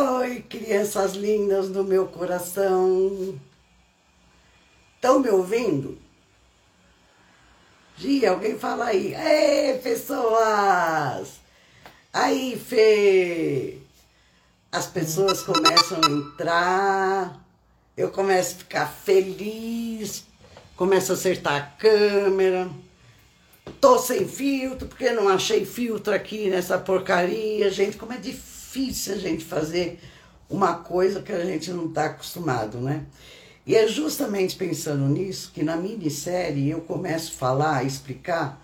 [0.00, 3.36] Oi, crianças lindas do meu coração.
[4.94, 5.98] Estão me ouvindo?
[7.96, 9.12] Gia, alguém fala aí.
[9.12, 11.40] Ei, pessoas!
[12.12, 13.78] Aí, Fê!
[14.70, 17.44] As pessoas começam a entrar,
[17.96, 20.24] eu começo a ficar feliz,
[20.76, 22.70] começo a acertar a câmera.
[23.80, 27.68] Tô sem filtro, porque não achei filtro aqui nessa porcaria.
[27.68, 29.98] Gente, como é difícil difícil a gente fazer
[30.48, 33.06] uma coisa que a gente não está acostumado, né?
[33.66, 38.62] E é justamente pensando nisso que na minissérie eu começo a falar, a explicar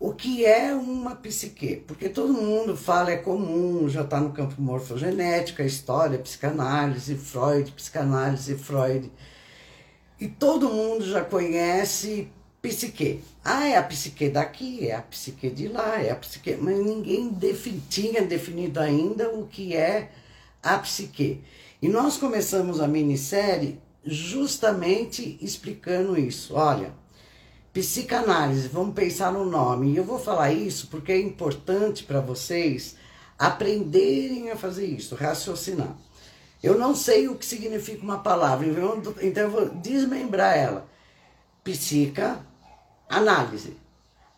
[0.00, 1.76] o que é uma psique.
[1.86, 7.72] Porque todo mundo fala, é comum, já está no campo morfogenético, a história, psicanálise, Freud,
[7.72, 9.10] psicanálise, Freud.
[10.20, 12.28] E todo mundo já conhece
[12.60, 13.22] psique.
[13.50, 16.54] Ah, é a psique daqui, é a psique de lá, é a psique.
[16.60, 17.34] Mas ninguém
[17.88, 20.10] tinha definido ainda o que é
[20.62, 21.42] a psique.
[21.80, 26.54] E nós começamos a minissérie justamente explicando isso.
[26.56, 26.92] Olha,
[27.72, 29.92] psicanálise, vamos pensar no nome.
[29.92, 32.96] E eu vou falar isso porque é importante para vocês
[33.38, 35.96] aprenderem a fazer isso, raciocinar.
[36.62, 38.66] Eu não sei o que significa uma palavra,
[39.22, 40.86] então eu vou desmembrar ela.
[41.64, 42.46] Psica,
[43.08, 43.76] Análise.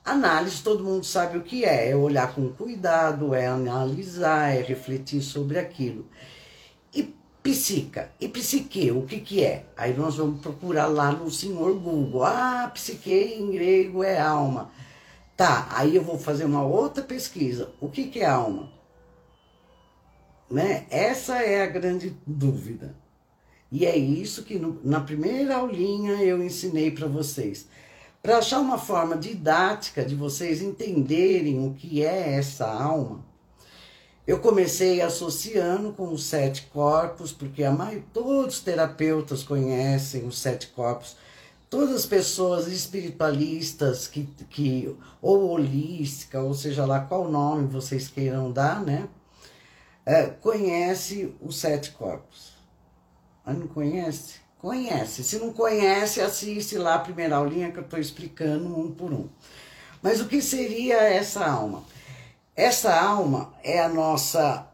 [0.04, 1.90] Análise, todo mundo sabe o que é.
[1.90, 6.06] É olhar com cuidado, é analisar, é refletir sobre aquilo.
[6.94, 8.10] E psica.
[8.20, 9.66] E psique, o que, que é?
[9.76, 12.24] Aí nós vamos procurar lá no senhor Google.
[12.24, 14.70] Ah, psique em grego é alma.
[15.36, 17.72] Tá, aí eu vou fazer uma outra pesquisa.
[17.80, 18.70] O que, que é alma?
[20.50, 20.86] Né?
[20.91, 22.94] Essa é a grande dúvida.
[23.72, 27.68] E é isso que no, na primeira aulinha eu ensinei para vocês
[28.22, 33.24] para achar uma forma didática de vocês entenderem o que é essa alma,
[34.26, 40.38] eu comecei associando com os sete corpos, porque a maioria, todos os terapeutas conhecem os
[40.38, 41.16] sete corpos,
[41.68, 48.52] todas as pessoas espiritualistas que, que ou holística, ou seja lá qual nome vocês queiram
[48.52, 49.08] dar, né?
[50.04, 52.52] É, conhece os sete corpos.
[53.47, 54.41] Não conhece?
[54.60, 55.25] Conhece.
[55.25, 59.26] Se não conhece, assiste lá a primeira aulinha que eu estou explicando um por um.
[60.03, 61.82] Mas o que seria essa alma?
[62.54, 64.66] Essa alma é a nossa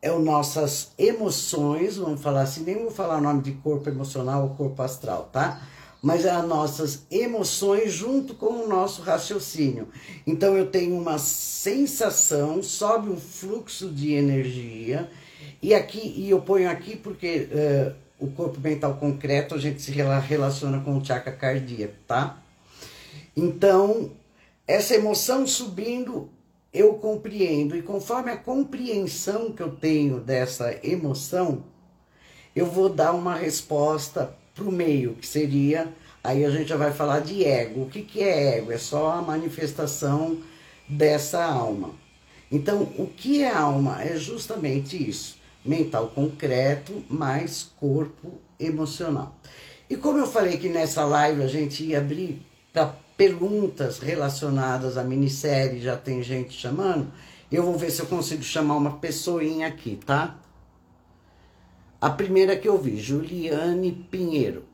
[0.00, 4.44] é o nossas emoções, vamos falar assim, nem vou falar o nome de corpo emocional
[4.44, 5.60] ou corpo astral, tá?
[6.00, 9.88] Mas é as nossas emoções junto com o nosso raciocínio.
[10.24, 15.10] Então eu tenho uma sensação, sobe um fluxo de energia,
[15.60, 19.92] e aqui, e eu ponho aqui porque uh, o corpo mental concreto, a gente se
[19.92, 22.38] relaciona com o chakra cardíaco, tá?
[23.36, 24.10] Então,
[24.66, 26.28] essa emoção subindo,
[26.72, 27.76] eu compreendo.
[27.76, 31.62] E conforme a compreensão que eu tenho dessa emoção,
[32.56, 35.92] eu vou dar uma resposta para o meio, que seria.
[36.22, 37.82] Aí a gente já vai falar de ego.
[37.82, 38.72] O que, que é ego?
[38.72, 40.42] É só a manifestação
[40.88, 41.94] dessa alma.
[42.50, 44.02] Então, o que é alma?
[44.02, 45.37] É justamente isso
[45.68, 49.36] mental concreto mais corpo emocional.
[49.88, 52.42] E como eu falei que nessa live a gente ia abrir
[52.72, 57.12] para perguntas relacionadas à minissérie, já tem gente chamando,
[57.50, 60.36] eu vou ver se eu consigo chamar uma pessoinha aqui, tá?
[62.00, 64.64] A primeira que eu vi, Juliane Pinheiro.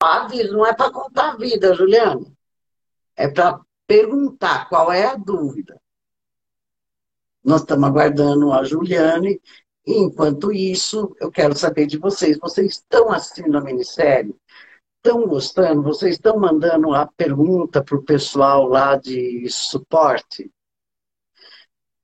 [0.00, 2.32] Aviso, não é para contar a vida, Juliane.
[3.16, 5.78] É para perguntar qual é a dúvida.
[7.48, 9.40] Nós estamos aguardando a Juliane.
[9.86, 12.36] E, enquanto isso, eu quero saber de vocês.
[12.36, 14.36] Vocês estão assistindo a minissérie?
[14.96, 15.82] Estão gostando?
[15.82, 20.52] Vocês estão mandando a pergunta para o pessoal lá de suporte?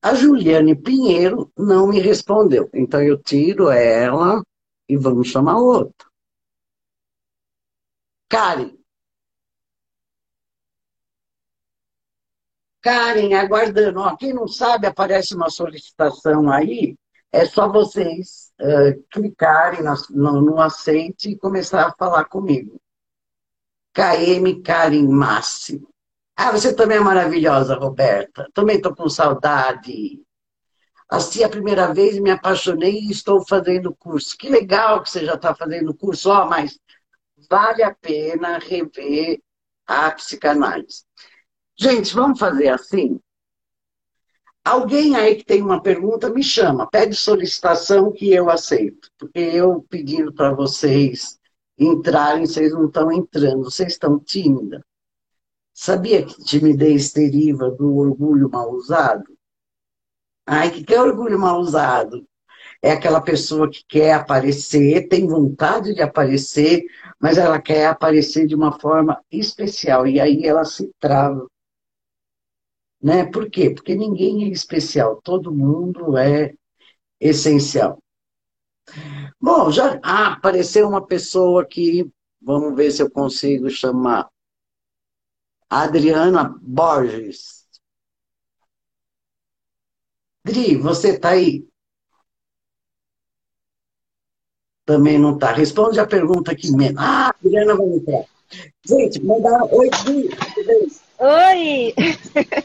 [0.00, 2.70] A Juliane Pinheiro não me respondeu.
[2.72, 4.42] Então eu tiro ela
[4.88, 6.10] e vamos chamar outro.
[8.30, 8.78] Karen,
[12.84, 14.00] Karen, aguardando.
[14.00, 16.94] Ó, quem não sabe, aparece uma solicitação aí,
[17.32, 22.78] é só vocês uh, clicarem no, no aceite e começar a falar comigo.
[23.94, 25.88] KM Karen Máximo.
[26.36, 28.50] Ah, você também é maravilhosa, Roberta.
[28.52, 30.20] Também estou com saudade.
[31.08, 34.36] Assisti a primeira vez, me apaixonei e estou fazendo curso.
[34.36, 36.78] Que legal que você já está fazendo curso, ó, mas
[37.48, 39.40] vale a pena rever
[39.86, 41.04] a psicanálise.
[41.76, 43.18] Gente, vamos fazer assim?
[44.64, 49.10] Alguém aí que tem uma pergunta, me chama, pede solicitação que eu aceito.
[49.18, 51.38] Porque eu pedindo para vocês
[51.78, 54.84] entrarem, vocês não estão entrando, vocês estão tímida.
[55.72, 59.36] Sabia que timidez deriva do orgulho mal usado?
[60.46, 62.24] Ai, que, que é orgulho mal usado?
[62.80, 66.84] É aquela pessoa que quer aparecer, tem vontade de aparecer,
[67.18, 71.46] mas ela quer aparecer de uma forma especial, e aí ela se trava.
[73.04, 73.26] Né?
[73.26, 73.68] Por quê?
[73.68, 76.54] Porque ninguém é especial, todo mundo é
[77.20, 78.02] essencial.
[79.38, 82.10] Bom, já ah, apareceu uma pessoa aqui,
[82.40, 84.30] vamos ver se eu consigo chamar.
[85.68, 87.66] Adriana Borges.
[90.42, 91.68] Dri, você está aí?
[94.86, 95.52] Também não está.
[95.52, 96.98] Responde a pergunta aqui mesmo.
[96.98, 98.24] Ah, Adriana vai entrar.
[98.82, 100.30] Gente, mandar oi, Dri.
[101.18, 101.94] Oi!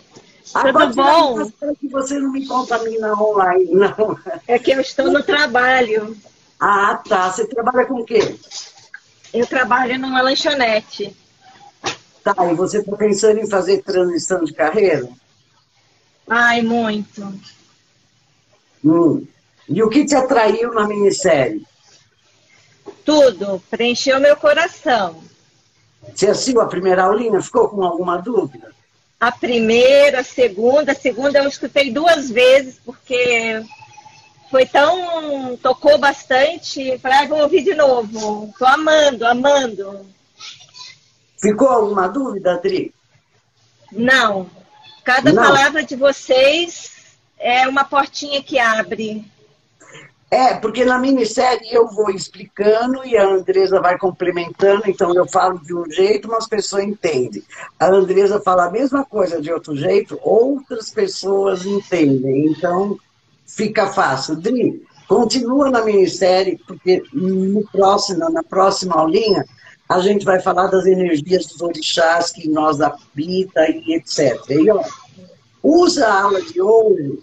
[0.51, 1.51] Tudo bom?
[1.79, 4.17] Que você não me contamina online, não.
[4.47, 6.17] É que eu estou no trabalho.
[6.59, 7.31] Ah, tá.
[7.31, 8.35] Você trabalha com o quê?
[9.33, 11.15] Eu trabalho numa lanchonete.
[12.23, 15.07] Tá, e você está pensando em fazer transição de carreira?
[16.27, 17.21] Ai, muito.
[18.83, 19.25] Hum.
[19.67, 21.65] E o que te atraiu na minissérie?
[23.05, 23.61] Tudo.
[23.69, 25.23] Preencheu meu coração.
[26.13, 27.41] Você assistiu a primeira aulinha?
[27.41, 28.73] Ficou com alguma dúvida?
[29.19, 30.93] A primeira, a segunda.
[30.93, 33.61] A segunda eu escutei duas vezes, porque
[34.49, 35.57] foi tão.
[35.57, 36.97] tocou bastante.
[36.99, 38.53] Falei, ah, vou ouvir de novo.
[38.57, 40.05] Tô amando, amando.
[41.41, 42.93] Ficou alguma dúvida, Adri?
[43.91, 44.49] Não.
[45.03, 45.41] Cada Não.
[45.41, 46.91] palavra de vocês
[47.37, 49.25] é uma portinha que abre.
[50.31, 55.57] É, porque na minissérie eu vou explicando e a Andresa vai complementando, então eu falo
[55.59, 57.43] de um jeito, mas as pessoas entendem.
[57.79, 62.45] A Andresa fala a mesma coisa de outro jeito, outras pessoas entendem.
[62.45, 62.95] Então
[63.43, 64.35] fica fácil.
[64.35, 69.43] Dri, continua na minissérie, porque no próximo, na próxima aulinha
[69.89, 74.39] a gente vai falar das energias dos orixás que nós habita e etc.
[74.51, 74.83] E, ó,
[75.63, 77.19] usa a aula de hoje,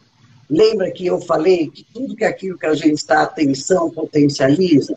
[0.49, 4.95] lembra que eu falei que tudo que aquilo que a gente está atenção potencializa?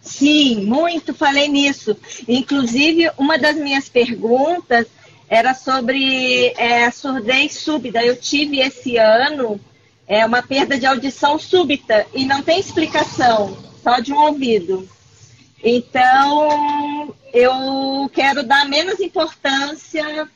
[0.00, 1.96] Sim, muito falei nisso.
[2.26, 4.86] Inclusive, uma das minhas perguntas
[5.28, 8.02] era sobre é, surdez súbita.
[8.02, 9.60] Eu tive esse ano
[10.06, 14.88] é, uma perda de audição súbita e não tem explicação, só de um ouvido.
[15.62, 20.28] Então, eu quero dar menos importância.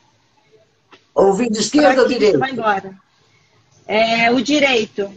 [1.14, 2.38] Ouvido esquerdo ou direito?
[2.38, 2.94] Vai embora.
[3.86, 5.12] É, o direito.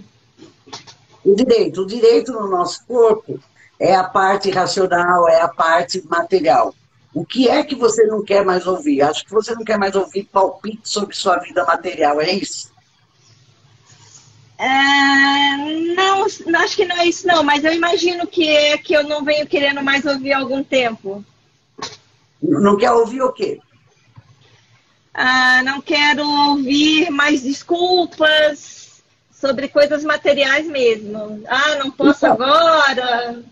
[1.24, 1.82] O direito.
[1.82, 3.40] O direito no nosso corpo
[3.80, 6.74] é a parte racional, é a parte material.
[7.14, 9.02] O que é que você não quer mais ouvir?
[9.02, 12.72] Acho que você não quer mais ouvir palpite sobre sua vida material, é isso?
[14.60, 16.26] É, não,
[16.60, 19.46] acho que não é isso não, mas eu imagino que é que eu não venho
[19.46, 21.24] querendo mais ouvir há algum tempo.
[22.42, 23.60] Não quer ouvir o quê?
[25.20, 31.42] Ah, não quero ouvir mais desculpas sobre coisas materiais mesmo.
[31.48, 33.44] Ah, não posso então, agora.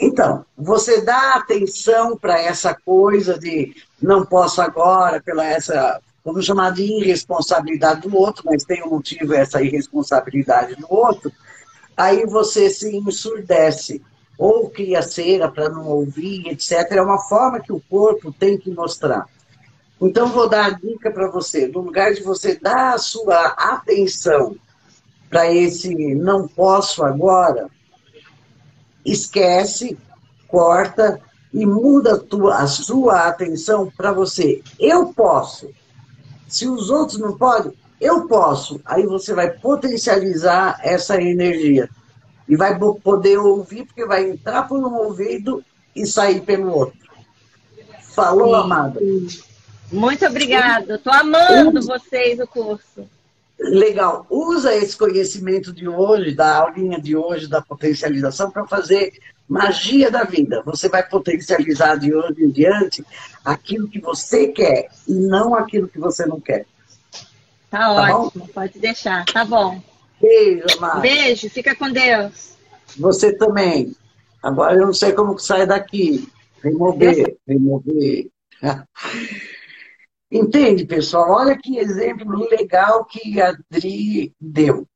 [0.00, 6.72] Então, você dá atenção para essa coisa de não posso agora, pela essa vamos chamar
[6.72, 11.30] de irresponsabilidade do outro, mas tem um motivo essa irresponsabilidade do outro,
[11.94, 14.02] aí você se ensurdece,
[14.38, 16.90] ou cria cera para não ouvir, etc.
[16.92, 19.26] É uma forma que o corpo tem que mostrar.
[20.00, 24.56] Então, vou dar a dica para você: no lugar de você dar a sua atenção
[25.28, 27.68] para esse não posso agora,
[29.04, 29.98] esquece,
[30.46, 31.20] corta
[31.52, 34.62] e muda a, tua, a sua atenção para você.
[34.78, 35.70] Eu posso.
[36.46, 38.80] Se os outros não podem, eu posso.
[38.84, 41.88] Aí você vai potencializar essa energia.
[42.48, 45.62] E vai poder ouvir, porque vai entrar por um ouvido
[45.94, 46.98] e sair pelo outro.
[48.14, 48.98] Falou, amada.
[49.90, 50.96] Muito obrigada.
[50.96, 51.98] Estou amando Usa.
[51.98, 53.08] vocês o curso.
[53.58, 54.26] Legal.
[54.30, 59.12] Usa esse conhecimento de hoje, da aulinha de hoje, da potencialização, para fazer
[59.48, 60.62] magia da vida.
[60.64, 63.04] Você vai potencializar de hoje em diante
[63.44, 66.66] aquilo que você quer e não aquilo que você não quer.
[67.70, 68.52] Tá, tá ótimo, bom?
[68.52, 69.24] pode deixar.
[69.24, 69.82] Tá bom.
[70.20, 71.00] Beijo, amado.
[71.00, 72.56] Beijo, fica com Deus.
[72.96, 73.94] Você também.
[74.42, 76.28] Agora eu não sei como que sai daqui.
[76.62, 78.28] Remover, remover.
[80.30, 81.30] Entende, pessoal?
[81.30, 84.86] Olha que exemplo legal que a Adri deu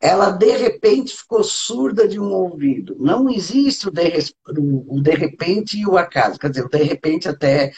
[0.00, 2.96] ela de repente ficou surda de um ouvido.
[2.98, 6.38] Não existe o de, o de repente e o acaso.
[6.38, 7.72] Quer dizer, o de repente até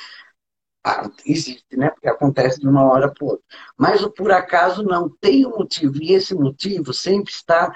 [0.84, 1.90] ah, existe, né?
[1.90, 3.44] Porque acontece de uma hora para outra.
[3.76, 6.02] Mas o por acaso não tem um motivo.
[6.02, 7.74] E esse motivo sempre está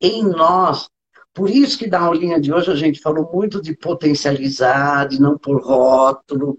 [0.00, 0.88] em nós.
[1.32, 5.38] Por isso que na aulinha de hoje a gente falou muito de potencializar, de não
[5.38, 6.58] por rótulo.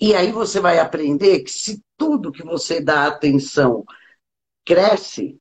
[0.00, 3.84] E aí você vai aprender que se tudo que você dá atenção
[4.64, 5.38] cresce,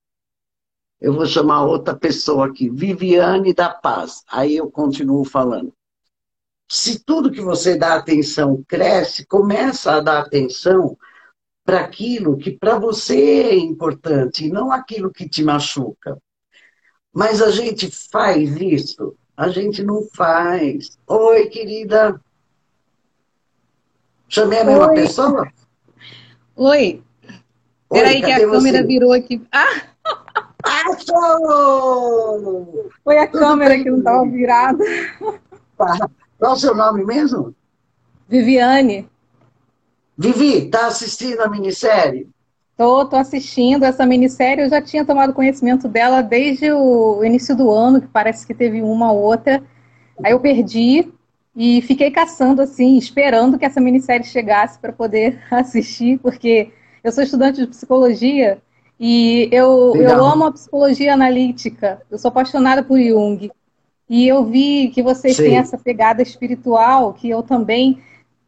[1.01, 4.24] eu vou chamar outra pessoa aqui, Viviane da Paz.
[4.27, 5.74] Aí eu continuo falando.
[6.69, 10.98] Se tudo que você dá atenção cresce, começa a dar atenção
[11.65, 16.17] para aquilo que para você é importante, e não aquilo que te machuca.
[17.13, 19.15] Mas a gente faz isso?
[19.36, 20.98] A gente não faz.
[21.07, 22.19] Oi, querida.
[24.33, 24.95] Chamei a mesma Oi.
[24.95, 25.47] pessoa?
[26.55, 27.03] Oi.
[27.87, 28.87] Peraí que a câmera você?
[28.87, 29.39] virou aqui.
[29.51, 29.81] Ah!
[30.63, 32.89] Achou!
[33.03, 33.83] Foi a Tudo câmera bem?
[33.83, 34.83] que não estava virada.
[35.77, 36.09] Tá.
[36.39, 37.53] Qual o seu nome mesmo?
[38.27, 39.07] Viviane.
[40.17, 42.27] Vivi, tá assistindo a minissérie?
[42.75, 44.63] Tô, tô assistindo essa minissérie.
[44.63, 48.81] Eu já tinha tomado conhecimento dela desde o início do ano, que parece que teve
[48.81, 49.61] uma ou outra.
[50.23, 51.13] Aí eu perdi
[51.55, 56.72] e fiquei caçando, assim, esperando que essa minissérie chegasse para poder assistir, porque
[57.03, 58.60] eu sou estudante de psicologia
[59.00, 62.01] e eu, eu amo a psicologia analítica.
[62.10, 63.51] Eu sou apaixonada por Jung.
[64.10, 65.43] E eu vi que vocês Sim.
[65.43, 68.01] têm essa pegada espiritual, que eu também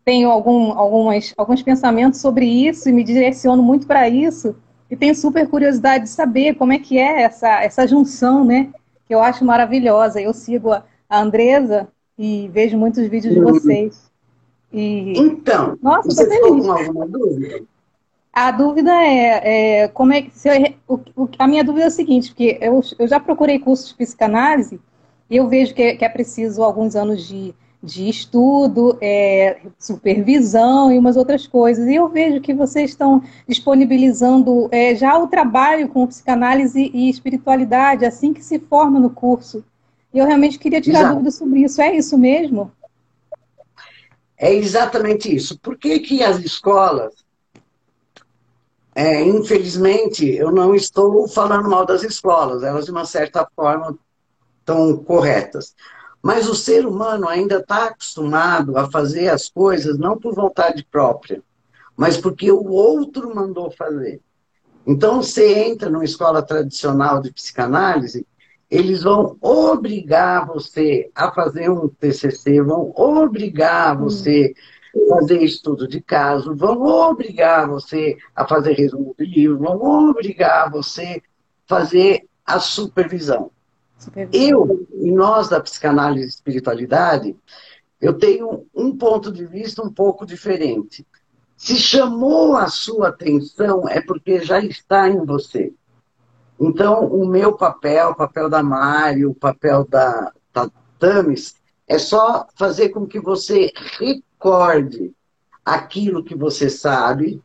[0.04, 4.56] tenho algum, algumas, alguns pensamentos sobre isso e me direciono muito para isso.
[4.90, 8.72] E tenho super curiosidade de saber como é que é essa, essa junção, né?
[9.08, 10.22] Que eu acho maravilhosa.
[10.22, 13.54] Eu sigo a, a Andresa e vejo muitos vídeos de uhum.
[13.54, 14.12] vocês.
[14.72, 15.14] E...
[15.18, 17.64] Então, Nossa, você ficou com alguma dúvida?
[18.34, 20.32] A dúvida é, é como é que.
[20.88, 23.96] Eu, o, a minha dúvida é o seguinte, porque eu, eu já procurei cursos de
[23.96, 24.80] psicanálise
[25.30, 27.56] e eu vejo que, que é preciso alguns anos de
[27.86, 31.88] de estudo, é, supervisão e umas outras coisas.
[31.88, 38.04] E eu vejo que vocês estão disponibilizando é, já o trabalho com psicanálise e espiritualidade,
[38.04, 39.64] assim que se forma no curso.
[40.16, 41.16] E eu realmente queria tirar Exato.
[41.16, 41.82] dúvida sobre isso.
[41.82, 42.72] É isso mesmo?
[44.38, 45.60] É exatamente isso.
[45.60, 47.14] Por que, que as escolas,
[48.96, 54.00] é, infelizmente, eu não estou falando mal das escolas, elas de uma certa forma
[54.62, 55.76] estão corretas.
[56.24, 61.44] Mas o ser humano ainda está acostumado a fazer as coisas não por vontade própria,
[61.94, 64.22] mas porque o outro mandou fazer.
[64.88, 68.26] Então, você entra numa escola tradicional de psicanálise,
[68.70, 74.06] eles vão obrigar você a fazer um TCC, vão obrigar hum.
[74.06, 74.54] você
[74.96, 80.72] a fazer estudo de caso, vão obrigar você a fazer resumo de livro, vão obrigar
[80.72, 83.52] você a fazer a supervisão.
[84.32, 87.36] Eu, e nós da psicanálise e espiritualidade,
[88.00, 91.06] eu tenho um ponto de vista um pouco diferente.
[91.56, 95.74] Se chamou a sua atenção, é porque já está em você.
[96.60, 100.70] Então, o meu papel, o papel da Mari, o papel da, da
[101.00, 101.56] Tamis,
[101.88, 105.14] é só fazer com que você recorde
[105.64, 107.42] aquilo que você sabe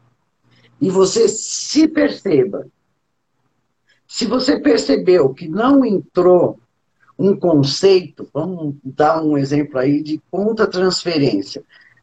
[0.81, 2.67] e você se perceba
[4.11, 6.59] se você percebeu que não entrou
[7.17, 11.63] um conceito, vamos dar um exemplo aí de conta-transferência.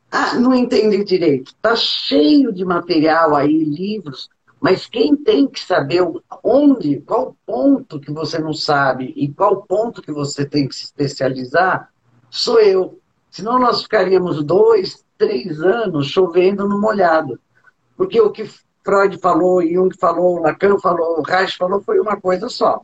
[0.10, 1.50] Ah, não entendi direito.
[1.50, 6.04] Está cheio de material aí, livros, mas quem tem que saber
[6.44, 10.86] onde, qual ponto que você não sabe e qual ponto que você tem que se
[10.86, 11.92] especializar,
[12.30, 13.00] sou eu.
[13.30, 17.40] Senão nós ficaríamos dois, três anos chovendo no molhado.
[17.96, 18.50] Porque o que
[18.84, 22.82] Freud falou, Jung falou, Lacan falou, Reich falou, foi uma coisa só.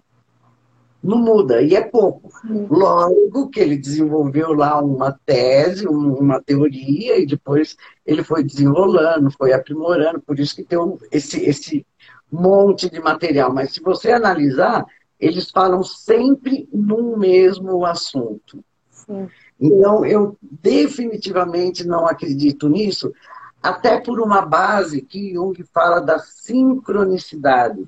[1.03, 2.31] Não muda, e é pouco.
[2.69, 9.51] Logo que ele desenvolveu lá uma tese, uma teoria, e depois ele foi desenrolando, foi
[9.51, 10.79] aprimorando, por isso que tem
[11.11, 11.85] esse, esse
[12.31, 13.53] monte de material.
[13.53, 14.85] Mas se você analisar,
[15.19, 18.63] eles falam sempre no mesmo assunto.
[18.89, 19.27] Sim.
[19.59, 23.13] Então, eu definitivamente não acredito nisso,
[23.61, 27.85] até por uma base que Jung fala da sincronicidade,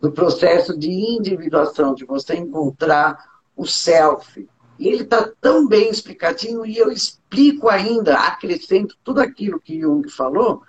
[0.00, 3.18] do processo de individuação, de você encontrar
[3.56, 4.48] o self.
[4.78, 10.08] E ele está tão bem explicadinho, e eu explico ainda, acrescento tudo aquilo que Jung
[10.08, 10.62] falou,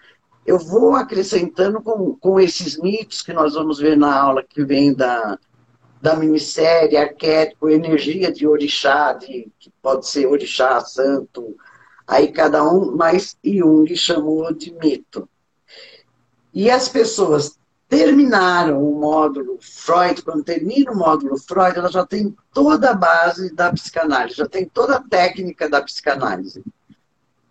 [0.45, 4.93] eu vou acrescentando com, com esses mitos que nós vamos ver na aula que vem
[4.93, 5.39] da,
[6.01, 11.55] da minissérie, arquétipo, energia de orixá, de, que pode ser orixá, santo,
[12.11, 15.29] Aí cada um, mas Jung chamou de mito.
[16.53, 17.57] E as pessoas
[17.91, 23.53] terminaram o módulo Freud, quando termina o módulo Freud, ela já tem toda a base
[23.53, 26.63] da psicanálise, já tem toda a técnica da psicanálise.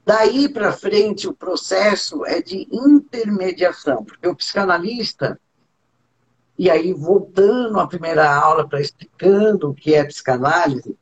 [0.03, 5.39] Daí para frente, o processo é de intermediação, porque o psicanalista,
[6.59, 10.97] e aí voltando à primeira aula para explicando o que é psicanálise,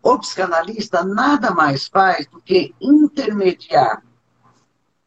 [0.00, 4.05] o psicanalista nada mais faz do que intermediar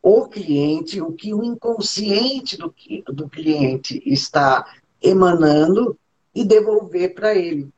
[0.01, 2.73] o cliente, o que o inconsciente do,
[3.11, 4.65] do cliente está
[5.01, 5.97] emanando
[6.33, 7.69] e devolver para ele.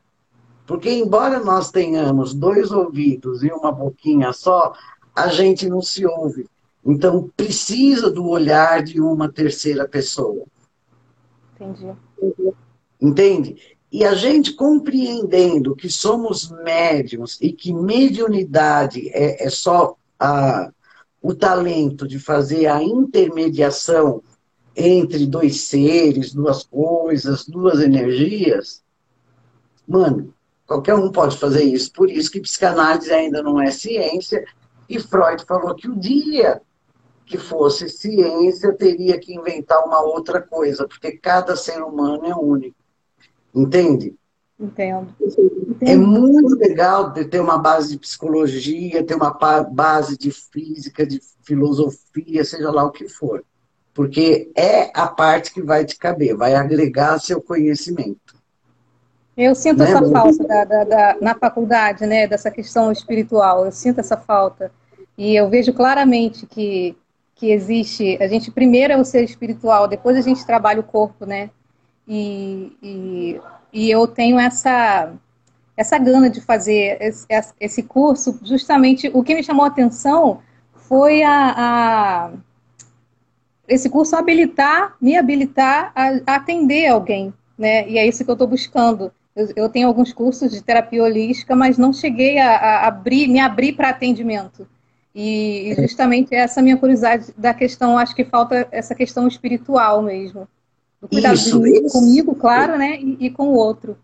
[0.65, 4.73] Porque, embora nós tenhamos dois ouvidos e uma boquinha só,
[5.15, 6.47] a gente não se ouve.
[6.85, 10.45] Então, precisa do olhar de uma terceira pessoa.
[11.55, 11.93] Entendi.
[12.99, 13.77] Entende?
[13.91, 20.71] E a gente compreendendo que somos médiums e que mediunidade é, é só a,
[21.21, 24.23] o talento de fazer a intermediação
[24.75, 28.81] entre dois seres, duas coisas, duas energias,
[29.87, 30.33] mano,
[30.65, 31.91] qualquer um pode fazer isso.
[31.91, 34.43] Por isso que psicanálise ainda não é ciência,
[34.89, 36.61] e Freud falou que o dia
[37.25, 42.75] que fosse ciência teria que inventar uma outra coisa, porque cada ser humano é único.
[43.53, 44.15] Entende?
[44.61, 45.15] Entendo.
[45.81, 49.31] É muito legal ter uma base de psicologia, ter uma
[49.63, 53.43] base de física, de filosofia, seja lá o que for.
[53.91, 58.35] Porque é a parte que vai te caber, vai agregar seu conhecimento.
[59.35, 59.91] Eu sinto né?
[59.91, 63.65] essa falta da, da, da, na faculdade, né, dessa questão espiritual.
[63.65, 64.71] Eu sinto essa falta.
[65.17, 66.95] E eu vejo claramente que,
[67.33, 68.17] que existe.
[68.21, 71.49] A gente primeiro é o ser espiritual, depois a gente trabalha o corpo, né?
[72.07, 73.41] E, e,
[73.73, 75.13] e eu tenho essa,
[75.75, 77.25] essa gana de fazer esse,
[77.59, 78.39] esse curso.
[78.43, 80.41] Justamente o que me chamou a atenção
[80.73, 82.31] foi a, a
[83.67, 87.87] esse curso habilitar, me habilitar a, a, atender alguém, né?
[87.87, 89.11] E é isso que eu estou buscando.
[89.33, 93.39] Eu, eu, tenho alguns cursos de terapia holística, mas não cheguei a, a abrir, me
[93.39, 94.67] abrir para atendimento.
[95.15, 100.47] E, e, justamente essa minha curiosidade da questão, acho que falta essa questão espiritual mesmo.
[101.01, 101.99] O cuidado isso, isso.
[101.99, 102.99] comigo, claro, né?
[102.99, 103.97] E, e, com o outro.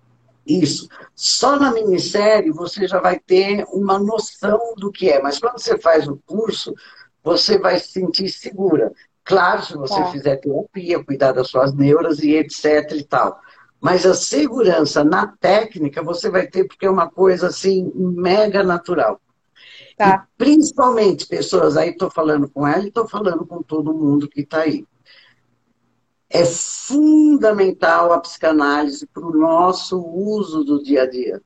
[0.46, 0.89] Isso.
[1.16, 5.77] Só na minissérie você já vai ter uma noção do que é, mas quando você
[5.77, 6.74] faz o curso,
[7.24, 8.92] você vai se sentir segura.
[9.24, 10.06] Claro, se você tá.
[10.12, 13.39] fizer terapia, cuidar das suas neuras e etc e tal.
[13.80, 19.20] Mas a segurança na técnica você vai ter porque é uma coisa assim mega natural.
[19.98, 20.25] Tá.
[20.25, 24.42] E, principalmente pessoas, aí estou falando com ela e estou falando com todo mundo que
[24.42, 24.86] está aí.
[26.29, 31.42] É fundamental a psicanálise para o nosso uso do dia a dia.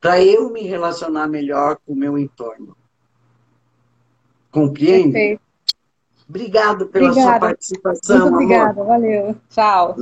[0.00, 2.76] Para eu me relacionar melhor com o meu entorno.
[4.50, 5.12] Compreende?
[5.12, 5.50] Perfeito.
[6.28, 7.30] Obrigado pela obrigada.
[7.30, 8.18] sua participação.
[8.18, 8.86] Muito obrigada, amor.
[8.86, 9.36] valeu.
[9.48, 9.96] Tchau.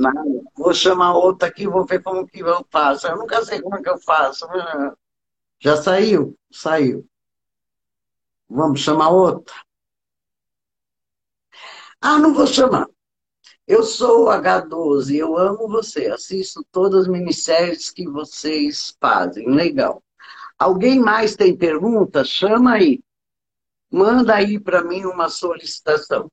[0.55, 3.07] Vou chamar outra aqui, vou ver como que eu faço.
[3.07, 4.47] Eu nunca sei como é que eu faço.
[5.59, 6.37] Já saiu?
[6.51, 7.05] Saiu.
[8.47, 9.55] Vamos chamar outra?
[11.99, 12.87] Ah, não vou chamar.
[13.69, 16.07] Eu sou o H12, eu amo você.
[16.07, 19.47] Assisto todas as minisséries que vocês fazem.
[19.47, 20.03] Legal.
[20.57, 22.25] Alguém mais tem pergunta?
[22.25, 22.99] Chama aí.
[23.91, 26.27] Manda aí para mim uma solicitação.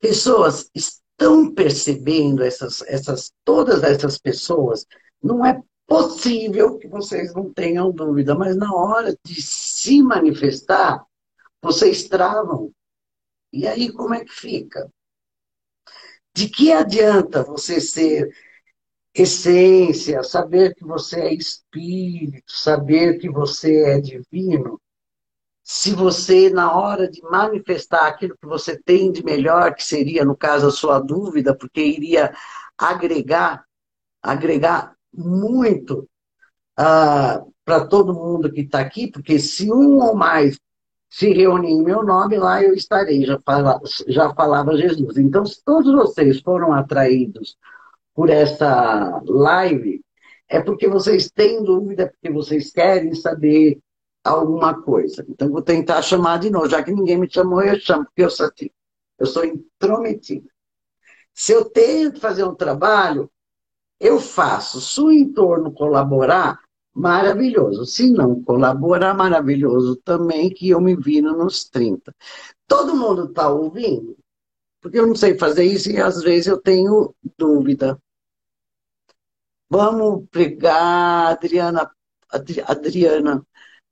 [0.00, 4.84] Pessoas estão percebendo essas, essas, todas essas pessoas.
[5.22, 11.06] Não é possível que vocês não tenham dúvida, mas na hora de se manifestar,
[11.62, 12.72] vocês travam.
[13.52, 14.90] E aí como é que fica?
[16.34, 18.34] De que adianta você ser
[19.14, 24.80] essência, saber que você é espírito, saber que você é divino,
[25.62, 30.36] se você, na hora de manifestar aquilo que você tem de melhor, que seria, no
[30.36, 32.34] caso, a sua dúvida, porque iria
[32.76, 33.64] agregar,
[34.20, 36.08] agregar muito uh,
[36.78, 40.58] ah, para todo mundo que está aqui, porque se um ou mais
[41.12, 45.18] se reunir em meu nome, lá eu estarei, já, fala, já falava Jesus.
[45.18, 47.58] Então, se todos vocês foram atraídos
[48.14, 50.02] por essa live
[50.48, 53.78] é porque vocês têm dúvida, porque vocês querem saber
[54.24, 55.22] alguma coisa.
[55.28, 56.70] Então, vou tentar chamar de novo.
[56.70, 58.50] Já que ninguém me chamou, eu chamo, porque eu sou,
[59.18, 60.48] eu sou intrometida.
[61.34, 63.30] Se eu tenho que fazer um trabalho,
[64.00, 64.80] eu faço.
[64.80, 66.58] Se o entorno colaborar,
[66.94, 67.86] maravilhoso.
[67.86, 72.14] Se não colaborar, maravilhoso também, que eu me viro nos 30.
[72.66, 74.16] Todo mundo está ouvindo?
[74.80, 77.98] Porque eu não sei fazer isso e às vezes eu tenho dúvida.
[79.70, 81.90] Vamos pregar, Adriana.
[82.66, 83.46] Adriana.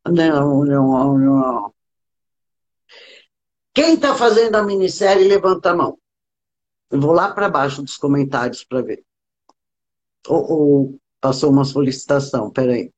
[0.08, 1.74] Não, não, não.
[3.72, 5.98] Quem está fazendo a minissérie, levanta a mão.
[6.90, 9.04] Eu vou lá para baixo dos comentários para ver.
[10.28, 12.92] Ou, ou, passou uma solicitação, peraí.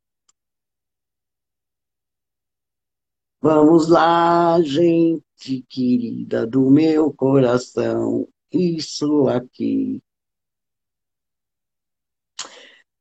[3.40, 10.00] Vamos lá, gente querida do meu coração, isso aqui.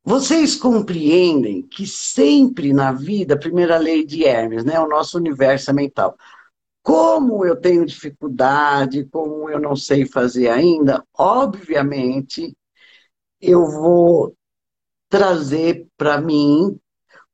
[0.04, 5.72] Vocês compreendem que sempre na vida, primeira lei de Hermes, né, o nosso universo é
[5.72, 6.16] mental.
[6.82, 12.56] Como eu tenho dificuldade, como eu não sei fazer ainda, obviamente
[13.40, 14.36] eu vou
[15.12, 16.80] trazer para mim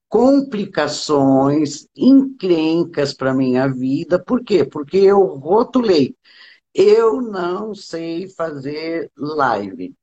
[0.08, 4.20] complicações, encrencas para minha vida.
[4.20, 4.64] Por quê?
[4.64, 6.16] Porque eu rotulei.
[6.74, 9.94] Eu não sei fazer live.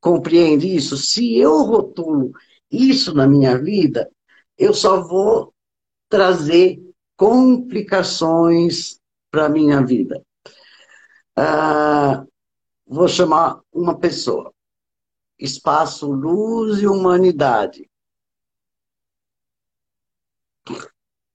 [0.00, 0.96] Compreende isso?
[0.96, 2.30] Se eu rotulo
[2.70, 4.08] isso na minha vida,
[4.56, 5.52] eu só vou
[6.08, 6.80] trazer
[7.16, 10.22] complicações para minha vida.
[11.34, 12.24] Ah,
[12.86, 14.54] vou chamar uma pessoa.
[15.38, 17.88] Espaço, luz e humanidade.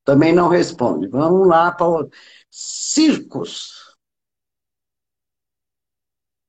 [0.04, 1.08] Também não responde.
[1.08, 2.10] Vamos lá para o
[2.50, 3.96] circos.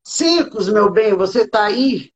[0.07, 2.12] Circos, meu bem, você está aí?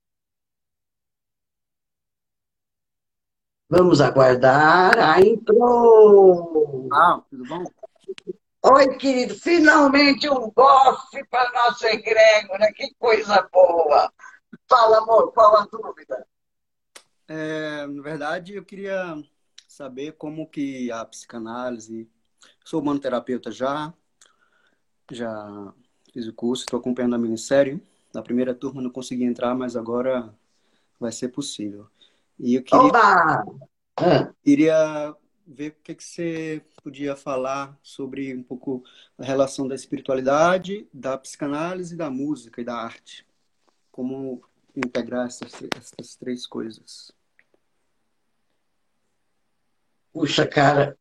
[3.71, 4.99] Vamos aguardar.
[4.99, 6.89] Aí entrou.
[6.93, 7.65] Ah, tudo bom?
[8.63, 9.35] Oi, querido.
[9.35, 12.73] Finalmente um bofe para nossa egrégora.
[12.75, 14.13] Que coisa boa.
[14.69, 16.27] Fala, amor, qual a dúvida?
[17.27, 19.23] É, na verdade, eu queria
[19.67, 22.09] saber como que a psicanálise...
[22.65, 23.95] Sou humanoterapeuta já,
[25.11, 25.73] já
[26.13, 27.83] fiz o curso, estou acompanhando a minissérie.
[28.13, 30.35] Na primeira turma não consegui entrar, mas agora
[31.01, 31.89] vai ser possível.
[32.39, 33.45] E eu queria, Oba!
[33.97, 38.85] Ah, queria ver o que, que você podia falar sobre um pouco
[39.17, 43.27] a relação da espiritualidade, da psicanálise, da música e da arte.
[43.99, 44.41] Como
[44.77, 47.11] integrar essas, essas três coisas.
[50.13, 50.97] Puxa, cara,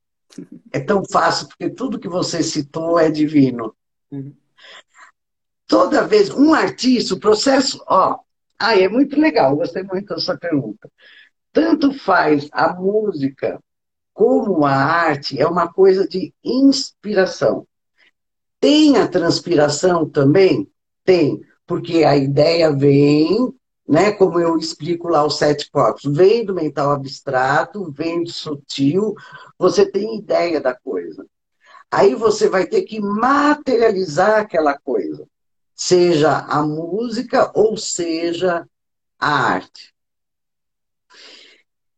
[0.72, 3.76] é tão fácil, porque tudo que você citou é divino.
[4.10, 4.36] Uhum.
[5.68, 8.18] Toda vez, um artista, o processo, ó,
[8.58, 10.92] ah, é muito legal, gostei muito dessa pergunta.
[11.54, 13.64] Tanto faz a música
[14.12, 17.68] como a arte, é uma coisa de inspiração.
[18.60, 20.68] Tem a transpiração também?
[21.04, 23.54] Tem, porque a ideia vem,
[23.88, 29.14] né, como eu explico lá os sete corpos, vem do mental abstrato, vem do sutil,
[29.60, 31.26] você tem ideia da coisa.
[31.92, 35.28] Aí você vai ter que materializar aquela coisa,
[35.76, 38.66] seja a música ou seja
[39.20, 39.94] a arte.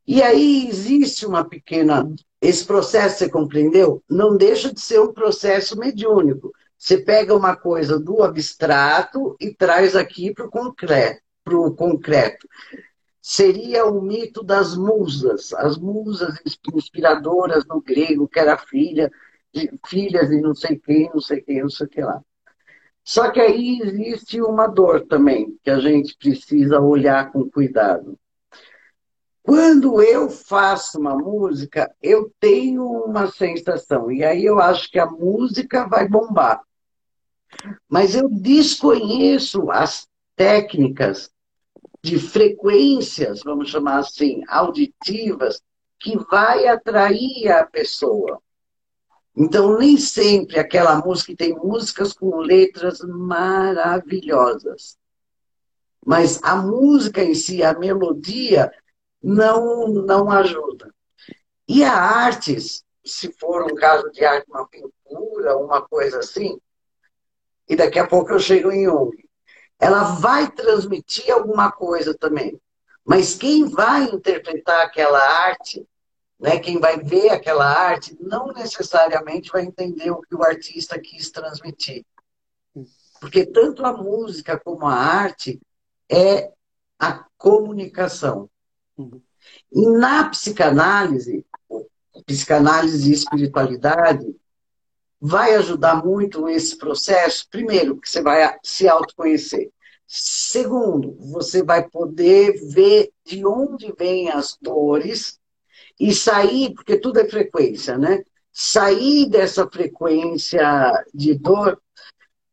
[0.05, 2.11] E aí existe uma pequena.
[2.41, 4.01] Esse processo, você compreendeu?
[4.09, 6.51] Não deixa de ser um processo mediúnico.
[6.79, 11.21] Você pega uma coisa do abstrato e traz aqui para o concreto,
[11.75, 12.47] concreto.
[13.21, 16.39] Seria o mito das musas, as musas
[16.73, 19.11] inspiradoras no grego, que era filha,
[19.53, 22.23] de, filhas de não sei quem, não sei quem, não sei o que lá.
[23.03, 28.17] Só que aí existe uma dor também, que a gente precisa olhar com cuidado.
[29.43, 35.07] Quando eu faço uma música, eu tenho uma sensação, e aí eu acho que a
[35.07, 36.61] música vai bombar.
[37.87, 41.31] Mas eu desconheço as técnicas
[42.01, 45.61] de frequências, vamos chamar assim, auditivas,
[45.99, 48.41] que vai atrair a pessoa.
[49.35, 54.97] Então, nem sempre aquela música, tem músicas com letras maravilhosas.
[56.05, 58.71] Mas a música em si, a melodia,
[59.21, 60.93] não, não ajuda.
[61.67, 66.59] E a artes, se for um caso de arte, uma pintura, uma coisa assim,
[67.69, 69.15] e daqui a pouco eu chego em Jung,
[69.79, 72.59] ela vai transmitir alguma coisa também.
[73.05, 75.87] Mas quem vai interpretar aquela arte,
[76.39, 81.29] né, quem vai ver aquela arte, não necessariamente vai entender o que o artista quis
[81.29, 82.03] transmitir.
[83.21, 85.61] Porque tanto a música como a arte
[86.09, 86.51] é
[86.97, 88.49] a comunicação.
[89.71, 91.45] E na psicanálise,
[92.25, 94.35] psicanálise e espiritualidade,
[95.19, 97.47] vai ajudar muito esse processo.
[97.49, 99.69] Primeiro, que você vai se autoconhecer.
[100.07, 105.39] Segundo, você vai poder ver de onde vêm as dores
[105.99, 108.23] e sair, porque tudo é frequência, né?
[108.51, 110.63] Sair dessa frequência
[111.13, 111.79] de dor,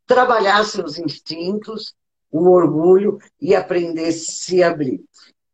[0.05, 1.95] trabalhar seus instintos,
[2.31, 5.03] o orgulho e aprender a se abrir.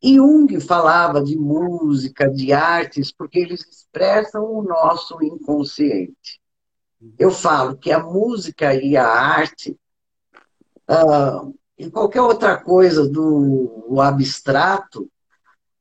[0.01, 6.42] E Jung falava de música, de artes, porque eles expressam o nosso inconsciente.
[7.17, 9.77] Eu falo que a música e a arte,
[10.89, 15.09] uh, e qualquer outra coisa do abstrato,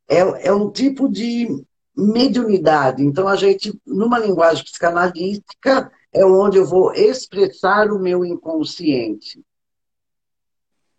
[0.08, 1.48] é, é um tipo de
[1.96, 3.02] mediunidade.
[3.04, 9.42] Então, a gente, numa linguagem psicanalítica, é onde eu vou expressar o meu inconsciente.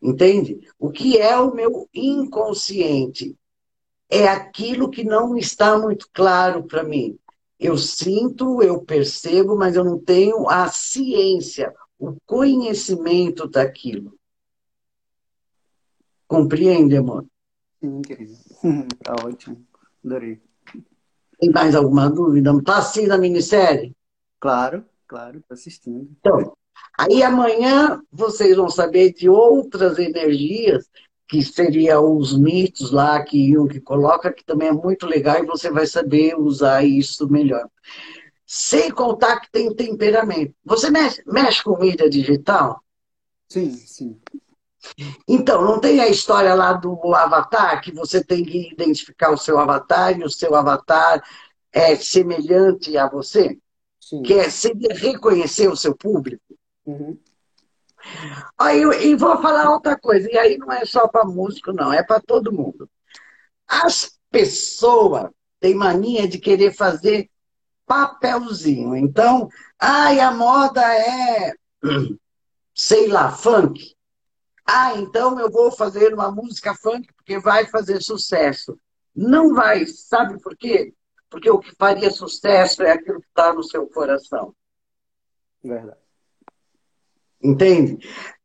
[0.02, 0.60] Entende?
[0.78, 3.36] O que é o meu inconsciente?
[4.10, 7.18] É aquilo que não está muito claro para mim.
[7.64, 14.20] Eu sinto, eu percebo, mas eu não tenho a ciência, o conhecimento daquilo.
[16.28, 17.26] Compreende, amor?
[17.80, 18.34] Sim, querido.
[19.02, 19.66] tá ótimo.
[20.04, 20.42] Adorei.
[21.40, 22.52] Tem mais alguma dúvida?
[22.52, 23.96] Está assim na minissérie?
[24.42, 26.10] Claro, claro, estou assistindo.
[26.20, 26.58] Então,
[27.00, 30.90] aí amanhã vocês vão saber de outras energias,
[31.34, 35.72] que seriam os mitos lá que Jung coloca, que também é muito legal e você
[35.72, 37.68] vai saber usar isso melhor.
[38.46, 40.54] Sem contar que tem temperamento.
[40.64, 42.84] Você mexe, mexe com mídia digital?
[43.50, 44.22] Sim, sim.
[45.28, 49.58] Então, não tem a história lá do avatar, que você tem que identificar o seu
[49.58, 51.20] avatar e o seu avatar
[51.72, 53.58] é semelhante a você?
[54.00, 54.22] Sim.
[54.22, 56.44] Que é seria reconhecer o seu público?
[56.86, 57.18] Uhum.
[58.58, 62.04] Aí, e vou falar outra coisa, e aí não é só para músico, não, é
[62.04, 62.90] para todo mundo.
[63.68, 67.30] As pessoas têm mania de querer fazer
[67.86, 68.96] papelzinho.
[68.96, 69.48] Então,
[69.80, 71.54] ai, a moda é,
[72.74, 73.96] sei lá, funk.
[74.66, 78.80] Ah, então eu vou fazer uma música funk porque vai fazer sucesso.
[79.16, 80.94] Não vai, sabe por quê?
[81.30, 84.56] Porque o que faria sucesso é aquilo que está no seu coração.
[85.64, 86.03] Verdade.
[87.44, 87.98] Entende?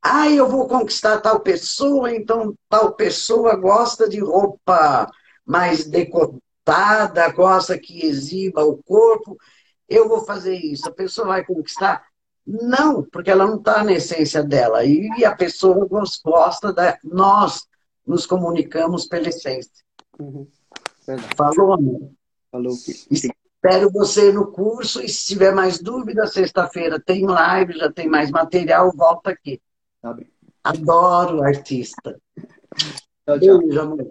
[0.02, 5.08] Ah, eu vou conquistar tal pessoa, então tal pessoa gosta de roupa
[5.46, 9.36] mais decotada, gosta que exiba o corpo.
[9.88, 10.88] Eu vou fazer isso.
[10.88, 12.04] A pessoa vai conquistar
[12.46, 14.84] não, porque ela não está na essência dela.
[14.84, 15.86] E a pessoa
[16.24, 16.98] gosta da.
[17.04, 17.66] Nós
[18.06, 19.70] nos comunicamos pela essência.
[20.18, 20.46] Uhum.
[21.36, 22.10] Falou, amor?
[22.50, 22.74] Falou.
[23.68, 28.30] Espero você no curso e se tiver mais dúvidas, sexta-feira tem live, já tem mais
[28.30, 29.60] material, volta aqui.
[30.00, 30.26] Tá bem.
[30.64, 32.18] Adoro artista.
[33.26, 33.58] Tchau, tchau.
[33.58, 34.10] Beijo, amor.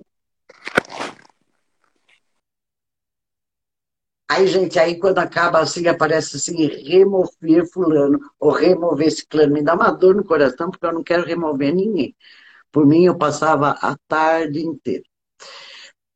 [4.30, 9.48] Aí, gente, aí quando acaba assim, aparece assim, remover fulano, ou remover esse clã.
[9.48, 12.16] Me dá uma dor no coração, porque eu não quero remover ninguém.
[12.72, 15.04] Por mim, eu passava a tarde inteira.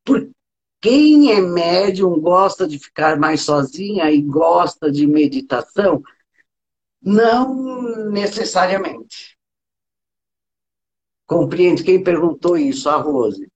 [0.06, 0.30] Por
[0.82, 6.02] quem é médium, gosta de ficar mais sozinha e gosta de meditação,
[7.02, 9.38] não necessariamente.
[11.28, 11.84] Compreende?
[11.84, 12.90] Quem perguntou isso?
[12.90, 13.48] A Rose.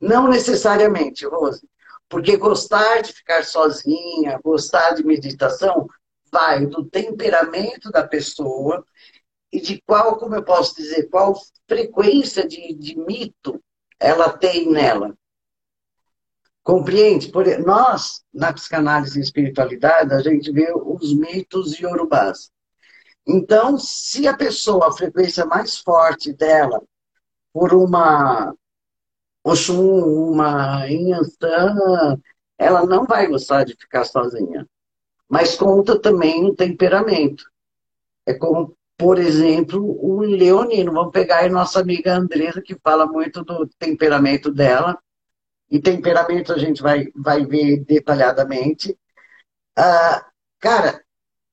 [0.00, 1.66] Não necessariamente, Rose.
[2.08, 5.86] Porque gostar de ficar sozinha, gostar de meditação,
[6.30, 8.84] vai do temperamento da pessoa
[9.52, 11.34] e de qual, como eu posso dizer, qual
[11.66, 13.62] frequência de, de mito
[13.98, 15.17] ela tem nela.
[16.68, 17.32] Compreende?
[17.32, 22.50] Por, nós, na psicanálise e espiritualidade, a gente vê os mitos iorubás.
[23.26, 26.82] Então, se a pessoa, a frequência mais forte dela,
[27.54, 28.54] por uma
[29.42, 32.18] Oxum, uma Inhansã,
[32.58, 34.68] ela não vai gostar de ficar sozinha.
[35.26, 37.44] Mas conta também um temperamento.
[38.26, 40.92] É como, por exemplo, o leonino.
[40.92, 44.98] Vamos pegar aí nossa amiga Andresa, que fala muito do temperamento dela.
[45.70, 48.98] E temperamento a gente vai, vai ver detalhadamente.
[49.76, 50.26] Ah,
[50.58, 51.02] cara,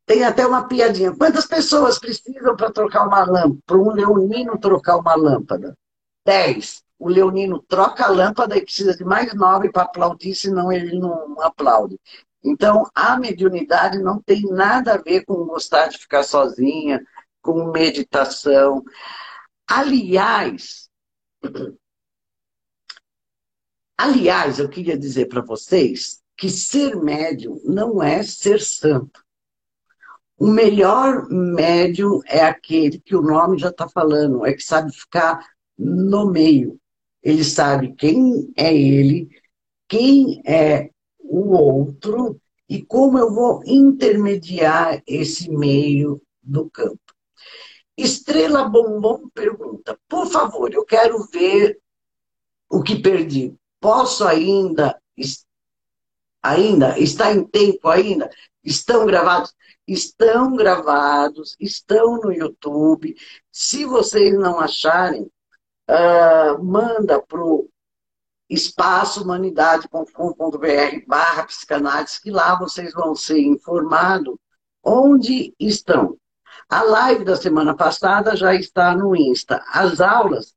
[0.05, 1.15] tem até uma piadinha.
[1.15, 3.57] Quantas pessoas precisam para trocar uma lâmpada?
[3.65, 5.77] Para um leonino trocar uma lâmpada?
[6.25, 10.97] Dez o leonino troca a lâmpada e precisa de mais nove para aplaudir, senão ele
[10.97, 11.99] não aplaude.
[12.43, 17.03] Então, a mediunidade não tem nada a ver com gostar de ficar sozinha,
[17.41, 18.83] com meditação.
[19.67, 20.89] Aliás,
[23.97, 29.23] aliás, eu queria dizer para vocês que ser médium não é ser santo.
[30.37, 35.45] O melhor médium é aquele que o nome já está falando, é que sabe ficar
[35.77, 36.77] no meio.
[37.23, 39.29] Ele sabe quem é ele,
[39.87, 46.99] quem é o outro e como eu vou intermediar esse meio do campo.
[47.97, 51.79] Estrela Bombom pergunta: por favor, eu quero ver
[52.69, 53.55] o que perdi.
[53.85, 54.99] Posso ainda?
[56.41, 56.97] Ainda?
[56.97, 58.31] Está em tempo ainda?
[58.63, 59.53] Estão gravados?
[59.87, 63.15] Estão gravados, estão no YouTube.
[63.51, 65.31] Se vocês não acharem,
[65.87, 67.69] uh, manda para o
[68.49, 74.35] espaçohumanidade.com.br barra psicanálise, que lá vocês vão ser informados
[74.83, 76.17] onde estão.
[76.67, 79.63] A live da semana passada já está no Insta.
[79.67, 80.55] As aulas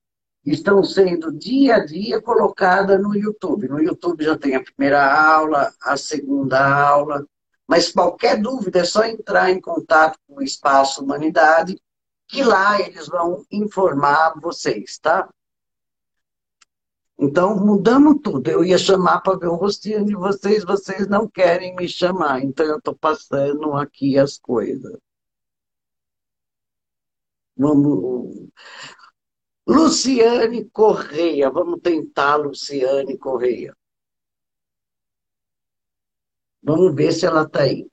[0.51, 3.69] estão sendo dia a dia colocadas no YouTube.
[3.69, 7.27] No YouTube já tem a primeira aula, a segunda aula,
[7.67, 11.81] mas qualquer dúvida é só entrar em contato com o Espaço Humanidade
[12.29, 15.29] que lá eles vão informar vocês, tá?
[17.19, 18.49] Então, mudamos tudo.
[18.49, 22.45] Eu ia chamar para ver o rostinho de vocês, vocês não querem me chamar.
[22.45, 24.97] Então, eu estou passando aqui as coisas.
[27.57, 28.49] Vamos.
[29.69, 33.77] Luciane Correia, vamos tentar Luciane Correia.
[36.63, 37.87] Vamos ver se ela está aí.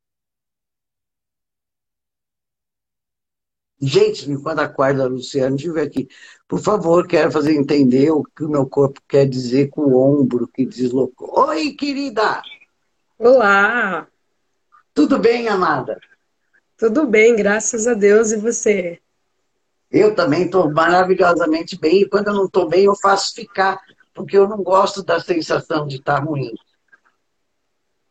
[3.78, 6.08] Gente, enquanto a quarta Luciana estiver aqui,
[6.48, 10.48] por favor, quero fazer entender o que o meu corpo quer dizer com o ombro
[10.48, 11.48] que deslocou.
[11.50, 12.42] Oi, querida!
[13.20, 14.08] Olá!
[14.94, 16.00] Tudo bem, amada?
[16.78, 18.32] Tudo bem, graças a Deus.
[18.32, 19.02] E você?
[19.96, 22.02] Eu também estou maravilhosamente bem.
[22.02, 23.80] E quando eu não estou bem, eu faço ficar,
[24.14, 26.54] porque eu não gosto da sensação de estar ruim.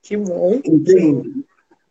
[0.01, 0.63] Que bom.
[0.65, 1.45] Entende?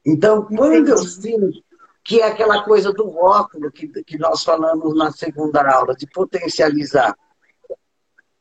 [0.03, 0.89] Então, quando Entendi.
[0.89, 1.63] eu sinto
[2.03, 7.15] que é aquela coisa do rótulo que, que nós falamos na segunda aula, de potencializar.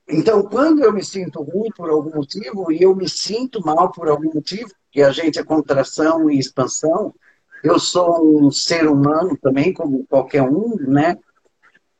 [0.08, 4.08] Então, quando eu me sinto ruim por algum motivo, e eu me sinto mal por
[4.08, 7.14] algum motivo, que a gente é contração e expansão,
[7.62, 11.18] eu sou um ser humano também, como qualquer um, né?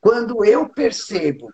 [0.03, 1.49] Quando eu percebo,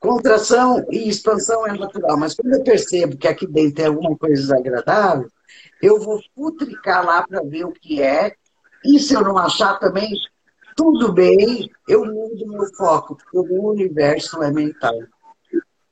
[0.00, 4.42] contração e expansão é natural, mas quando eu percebo que aqui dentro tem alguma coisa
[4.42, 5.28] desagradável,
[5.80, 8.34] eu vou futricar lá para ver o que é
[8.84, 10.10] e se eu não achar também,
[10.76, 14.98] tudo bem, eu mudo meu foco, porque o universo é mental.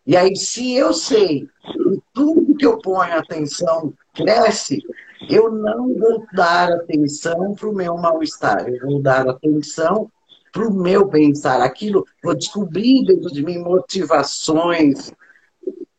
[0.05, 4.83] E aí, se eu sei que tudo que eu ponho atenção cresce,
[5.31, 10.11] eu não vou dar atenção para o meu mal-estar, eu vou dar atenção
[10.53, 11.63] para o meu bem-estar.
[11.63, 15.11] Aquilo, vou descobrir dentro de mim motivações,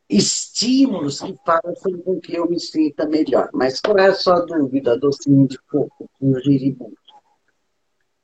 [0.08, 3.50] estímulos que façam com que eu me sinta melhor.
[3.52, 6.94] Mas qual é a sua dúvida, docinho de coco, no giribu?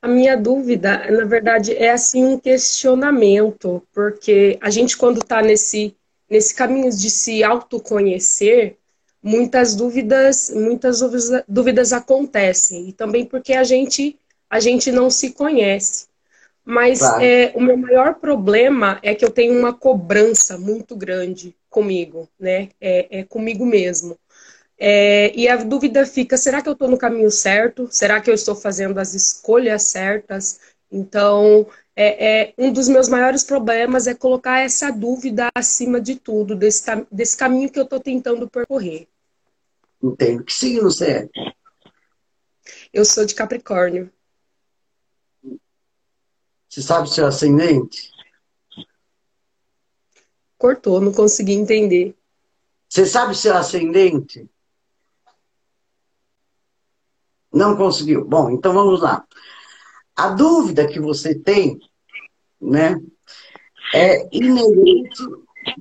[0.00, 5.94] A minha dúvida, na verdade, é assim um questionamento, porque a gente quando está nesse,
[6.28, 8.78] nesse caminho de se autoconhecer,
[9.22, 11.00] muitas dúvidas, muitas
[11.46, 16.09] dúvidas acontecem, e também porque a gente, a gente não se conhece.
[16.64, 17.22] Mas claro.
[17.22, 22.68] é, o meu maior problema é que eu tenho uma cobrança muito grande comigo, né?
[22.80, 24.16] É, é comigo mesmo.
[24.78, 27.88] É, e a dúvida fica: será que eu estou no caminho certo?
[27.90, 30.60] Será que eu estou fazendo as escolhas certas?
[30.90, 36.56] Então, é, é, um dos meus maiores problemas é colocar essa dúvida acima de tudo,
[36.56, 39.06] desse, desse caminho que eu estou tentando percorrer.
[40.02, 40.44] Entendo.
[40.44, 41.28] Que signo você é?
[42.92, 44.10] Eu sou de Capricórnio.
[46.70, 48.12] Você sabe seu ascendente?
[50.56, 52.16] Cortou, não consegui entender.
[52.88, 54.48] Você sabe seu ascendente?
[57.52, 58.24] Não conseguiu.
[58.24, 59.26] Bom, então vamos lá.
[60.14, 61.80] A dúvida que você tem,
[62.60, 63.00] né,
[63.92, 65.24] é inerente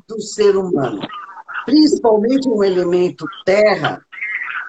[0.08, 1.08] do ser humano.
[1.66, 4.04] Principalmente um elemento terra,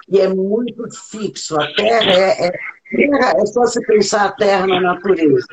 [0.03, 1.59] que é muito fixo.
[1.59, 2.51] A terra é, é,
[2.91, 5.47] terra é só você pensar a terra na natureza.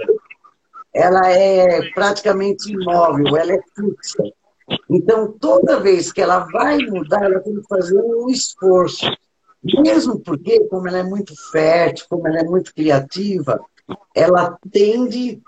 [0.99, 4.25] Ela é praticamente imóvel, ela é fixa.
[4.91, 9.07] Então, toda vez que ela vai mudar, ela tem que fazer um esforço.
[9.63, 13.61] Mesmo porque, como ela é muito fértil, como ela é muito criativa,
[14.13, 15.41] ela tende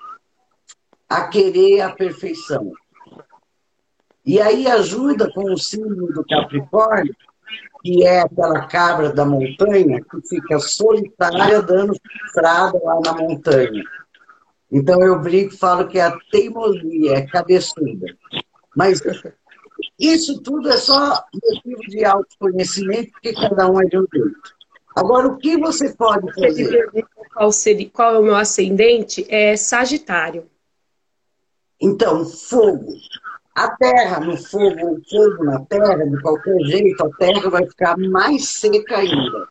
[1.09, 2.73] a querer a perfeição.
[4.25, 7.15] E aí ajuda com o símbolo do Capricórnio,
[7.83, 13.83] que é aquela cabra da montanha que fica solitária dando estrada lá na montanha.
[14.71, 18.07] Então eu brinco e falo que é a teimosia, é cabeçuda.
[18.77, 19.03] Mas
[19.99, 24.61] isso tudo é só motivo de autoconhecimento, porque cada um é de um jeito.
[24.97, 26.89] Agora, o que você pode fazer?
[27.33, 29.25] Qual, seria, qual é o meu ascendente?
[29.29, 30.47] É Sagitário.
[31.81, 32.93] Então, fogo.
[33.55, 37.97] A terra no fogo, o fogo na terra, de qualquer jeito, a terra vai ficar
[37.99, 39.49] mais seca ainda.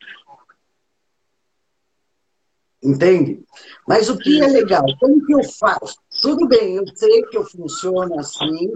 [2.81, 3.43] Entende?
[3.87, 4.85] Mas o que é legal?
[4.99, 5.97] Como que eu faço?
[6.21, 8.71] Tudo bem, eu sei que eu funciono assim,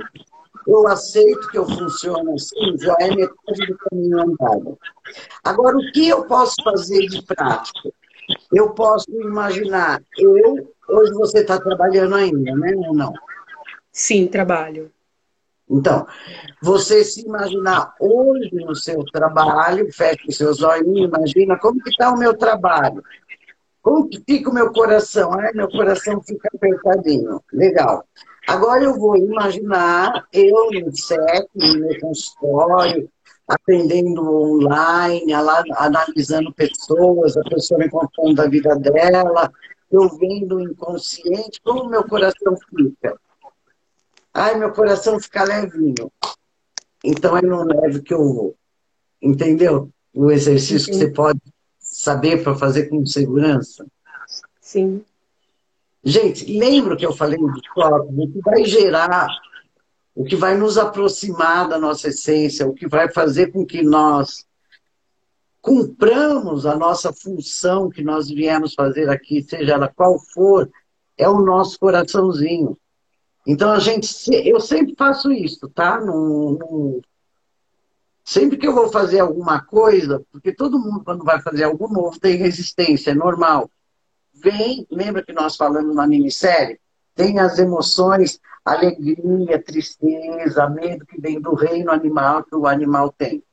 [0.68, 4.78] eu aceito que eu funciono assim, já é metade do caminho andado.
[5.44, 7.94] Agora, o que eu posso fazer de prático?
[8.54, 13.14] Eu posso imaginar, eu, hoje você está trabalhando ainda, né ou não?
[13.92, 14.92] Sim, trabalho.
[15.70, 16.06] Então,
[16.62, 22.12] você se imaginar hoje no seu trabalho, fecha os seus olhos, imagina como que está
[22.12, 23.04] o meu trabalho.
[23.84, 25.34] Como que fica o meu coração?
[25.34, 27.44] Ai, meu coração fica apertadinho.
[27.52, 28.06] Legal.
[28.48, 33.10] Agora eu vou imaginar eu no set, no meu consultório,
[33.46, 39.52] aprendendo online, analisando pessoas, a pessoa me contando da vida dela,
[39.92, 43.20] eu vendo o inconsciente, como meu coração fica?
[44.34, 46.10] Ai, meu coração fica levinho.
[47.04, 48.56] Então é no leve que eu vou.
[49.22, 49.90] Entendeu?
[50.14, 50.92] O exercício Sim.
[50.92, 51.40] que você pode
[52.04, 53.86] saber para fazer com segurança.
[54.60, 55.04] Sim.
[56.04, 58.14] Gente, lembra que eu falei do corpos?
[58.18, 59.30] O que vai gerar,
[60.14, 64.46] o que vai nos aproximar da nossa essência, o que vai fazer com que nós
[65.62, 70.70] cumpramos a nossa função que nós viemos fazer aqui, seja ela qual for,
[71.18, 72.78] é o nosso coraçãozinho.
[73.48, 74.06] Então a gente,
[74.46, 76.02] eu sempre faço isso, tá?
[76.02, 77.02] No, no,
[78.24, 82.20] sempre que eu vou fazer alguma coisa, porque todo mundo quando vai fazer algo novo
[82.20, 83.70] tem resistência, é normal.
[84.34, 86.80] Vem, lembra que nós falamos na minissérie?
[87.16, 93.44] Tem as emoções, alegria, tristeza, medo que vem do reino animal que o animal tem.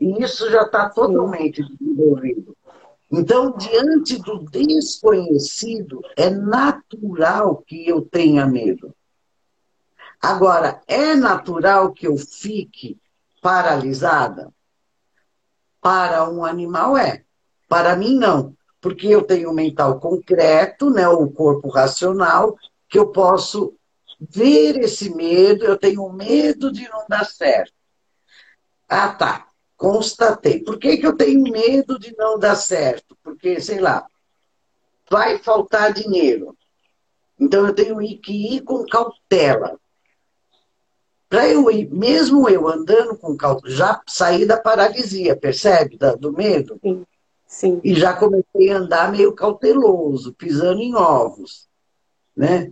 [0.00, 2.56] E isso já está totalmente desenvolvido.
[3.10, 8.94] Então, diante do desconhecido, é natural que eu tenha medo.
[10.20, 12.96] Agora, é natural que eu fique
[13.42, 14.50] paralisada?
[15.82, 17.24] Para um animal é.
[17.68, 18.56] Para mim, não.
[18.80, 22.56] Porque eu tenho o mental concreto, né, o corpo racional,
[22.88, 23.74] que eu posso
[24.18, 27.74] ver esse medo, eu tenho medo de não dar certo.
[28.88, 30.62] Ah, tá constatei.
[30.62, 33.18] Por que, que eu tenho medo de não dar certo?
[33.20, 34.06] Porque, sei lá,
[35.10, 36.56] vai faltar dinheiro.
[37.38, 39.76] Então eu tenho que ir com cautela.
[41.32, 45.96] Para eu ir, mesmo eu andando com cautela, já saí da paralisia, percebe?
[45.96, 46.78] Da, do medo?
[46.84, 47.06] Sim.
[47.46, 47.80] Sim.
[47.82, 51.66] E já comecei a andar meio cauteloso, pisando em ovos.
[52.36, 52.70] Né?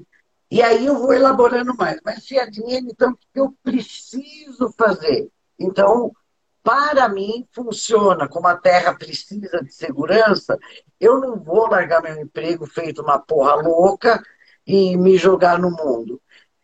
[0.50, 1.98] E aí eu vou elaborando mais.
[2.04, 5.30] Mas se é dinheiro, então o que eu preciso fazer?
[5.58, 6.12] Então,
[6.62, 8.28] para mim, funciona.
[8.28, 10.58] Como a terra precisa de segurança,
[11.00, 14.22] eu não vou largar meu emprego feito uma porra louca
[14.66, 16.20] e me jogar no mundo.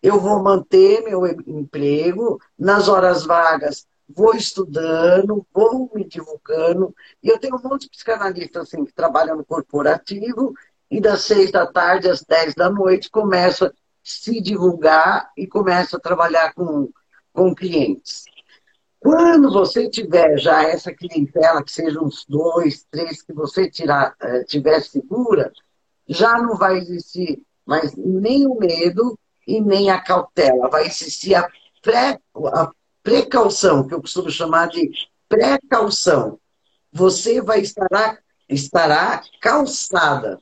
[0.07, 6.95] Eu vou manter meu emprego, nas horas vagas vou estudando, vou me divulgando.
[7.21, 10.55] E eu tenho um monte de psicanalistas assim, que trabalham no corporativo
[10.89, 13.73] e das seis da tarde às dez da noite começa a
[14.05, 16.89] se divulgar e começa a trabalhar com,
[17.33, 18.25] com clientes.
[19.01, 24.45] Quando você tiver já essa clientela, que seja uns dois, três, que você tirar, eh,
[24.45, 25.53] tiver segura,
[26.09, 30.69] já não vai existir mais nem o medo e nem a cautela.
[30.69, 31.49] Vai existir a,
[31.83, 32.71] pré, a
[33.03, 34.91] precaução, que eu costumo chamar de
[35.29, 36.39] precaução.
[36.93, 38.19] Você vai estar
[38.49, 40.39] estará calçada.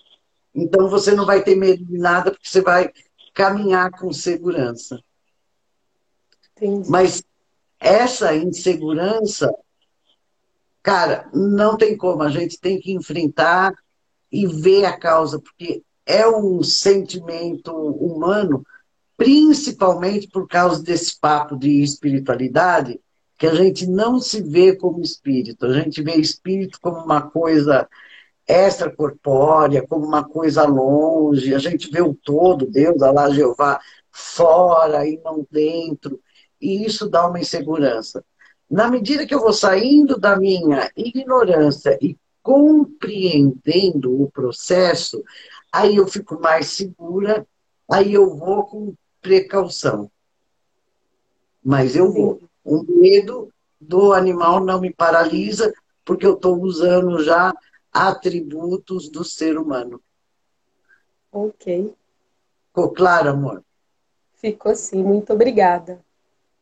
[0.54, 2.92] Então você não vai ter medo de nada, porque você vai
[3.32, 5.02] caminhar com segurança.
[6.56, 6.88] Entendi.
[6.88, 7.22] Mas
[7.80, 9.52] essa insegurança,
[10.82, 13.74] cara, não tem como, a gente tem que enfrentar
[14.30, 18.64] e ver a causa, porque é um sentimento humano,
[19.24, 23.00] principalmente por causa desse papo de espiritualidade,
[23.38, 27.88] que a gente não se vê como espírito, a gente vê espírito como uma coisa
[28.46, 33.80] extracorpórea, como uma coisa longe, a gente vê o todo, Deus, Alá, Jeová,
[34.12, 36.20] fora e não dentro.
[36.60, 38.22] E isso dá uma insegurança.
[38.70, 45.24] Na medida que eu vou saindo da minha ignorância e compreendendo o processo,
[45.72, 47.46] aí eu fico mais segura,
[47.90, 48.94] aí eu vou com
[49.24, 50.10] precaução.
[51.64, 52.42] Mas eu vou.
[52.62, 53.50] O medo
[53.80, 55.72] do animal não me paralisa,
[56.04, 57.54] porque eu estou usando já
[57.90, 60.00] atributos do ser humano.
[61.32, 61.94] Ok.
[62.68, 63.64] Ficou claro, amor?
[64.34, 66.04] Ficou sim, muito obrigada.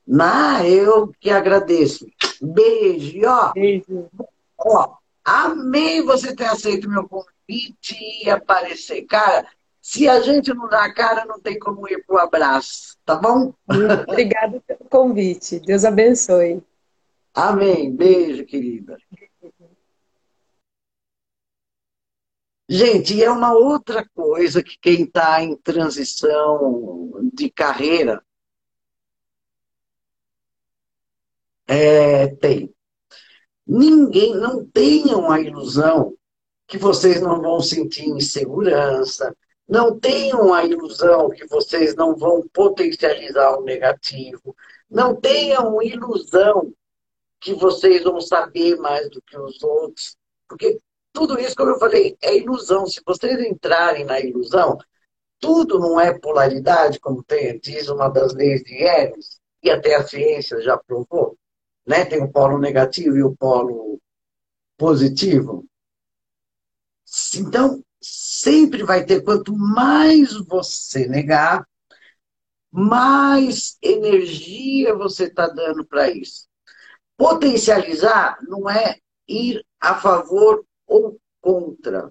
[0.07, 2.07] Na, eu que agradeço.
[2.41, 3.21] Beijo.
[3.27, 4.09] Ó, Beijo.
[4.59, 4.95] ó,
[5.25, 9.03] amei você ter aceito meu convite e aparecer.
[9.03, 9.47] Cara,
[9.83, 13.53] se a gente não dá a cara, não tem como ir pro abraço, tá bom?
[14.09, 15.59] Obrigada pelo convite.
[15.59, 16.63] Deus abençoe.
[17.35, 17.95] Amém.
[17.95, 18.97] Beijo, querida.
[22.69, 28.23] Gente, é uma outra coisa que quem está em transição de carreira
[31.67, 32.75] É, tem.
[33.67, 36.15] Ninguém, não tenham a ilusão
[36.67, 39.35] que vocês não vão sentir insegurança,
[39.73, 44.55] não tenham a ilusão que vocês não vão potencializar o negativo,
[44.91, 46.73] não tenham ilusão
[47.41, 50.17] que vocês vão saber mais do que os outros,
[50.47, 50.79] porque
[51.13, 52.87] tudo isso, como eu falei, é ilusão.
[52.87, 54.77] Se vocês entrarem na ilusão,
[55.41, 60.07] tudo não é polaridade, como tem, diz uma das leis de Hermes, e até a
[60.07, 61.37] ciência já provou
[61.87, 62.05] né?
[62.05, 64.01] Tem o polo negativo e o polo
[64.77, 65.65] positivo.
[67.37, 71.67] Então, sempre vai ter, quanto mais você negar,
[72.71, 76.47] mais energia você está dando para isso.
[77.17, 78.99] Potencializar não é
[79.29, 82.11] ir a favor ou contra.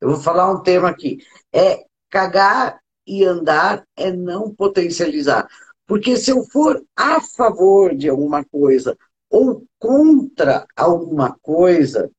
[0.00, 1.18] Eu vou falar um termo aqui.
[1.52, 5.48] É cagar e andar é não potencializar.
[5.86, 8.96] Porque se eu for a favor de alguma coisa
[9.28, 12.10] ou contra alguma coisa,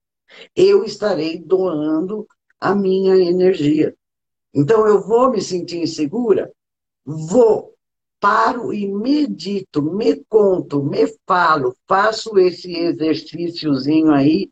[0.56, 2.28] eu estarei doando
[2.60, 3.96] a minha energia.
[4.54, 6.52] Então eu vou me sentir insegura?
[7.06, 7.74] Vou,
[8.20, 14.52] paro e medito, me conto, me falo, faço esse exercíciozinho aí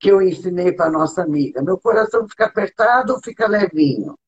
[0.00, 1.62] que eu ensinei para nossa amiga.
[1.62, 4.18] Meu coração fica apertado ou fica levinho?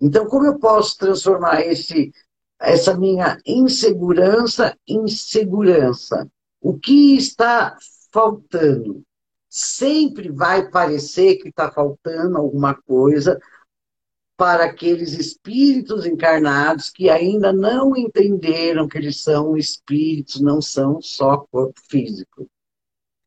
[0.00, 2.12] Então, como eu posso transformar esse,
[2.60, 6.26] essa minha insegurança em segurança?
[6.60, 7.76] O que está
[8.12, 9.02] faltando?
[9.58, 13.40] Sempre vai parecer que está faltando alguma coisa
[14.36, 21.38] para aqueles espíritos encarnados que ainda não entenderam que eles são espíritos, não são só
[21.38, 22.46] corpo físico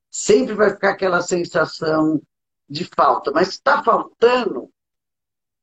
[0.10, 2.22] sempre vai ficar aquela sensação
[2.68, 3.32] de falta.
[3.32, 4.70] Mas está faltando,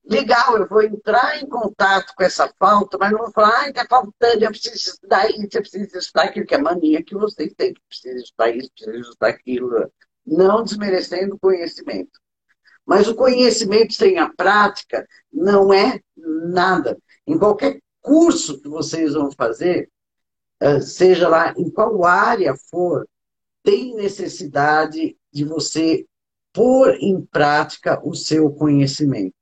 [0.05, 4.45] legal, eu vou entrar em contato com essa falta, mas não vou falar, está faltando,
[4.45, 7.81] eu preciso estudar isso, eu preciso estudar aquilo, que é mania que vocês têm, que
[7.89, 9.93] precisa estudar isso, precisa estudar aquilo,
[10.27, 12.19] não desmerecendo o conhecimento.
[12.85, 16.97] Mas o conhecimento sem a prática não é nada.
[17.27, 19.91] Em qualquer curso que vocês vão fazer,
[20.61, 23.07] eh, seja lá em qual área for,
[23.63, 26.07] tem necessidade de você
[26.53, 29.35] pôr em prática o seu conhecimento.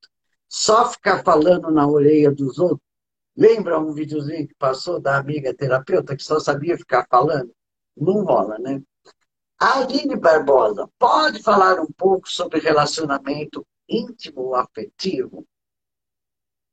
[0.49, 2.80] Só ficar falando na orelha dos outros.
[3.37, 7.53] Lembra um videozinho que passou da amiga terapeuta que só sabia ficar falando?
[7.97, 8.82] Não rola, né?
[9.65, 15.47] Aline Barbosa, pode falar um pouco sobre relacionamento íntimo afetivo?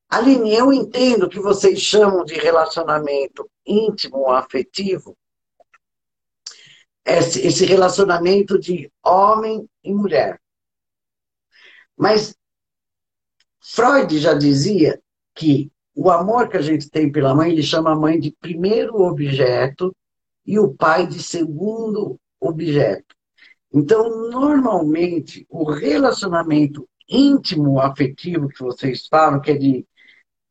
[0.09, 5.17] Aline, eu entendo que vocês chamam de relacionamento íntimo afetivo
[7.05, 10.41] esse relacionamento de homem e mulher.
[11.95, 12.35] Mas
[13.61, 15.01] Freud já dizia
[15.33, 19.01] que o amor que a gente tem pela mãe, ele chama a mãe de primeiro
[19.01, 19.95] objeto
[20.45, 23.15] e o pai de segundo objeto.
[23.73, 29.85] Então, normalmente, o relacionamento íntimo afetivo que vocês falam, que é de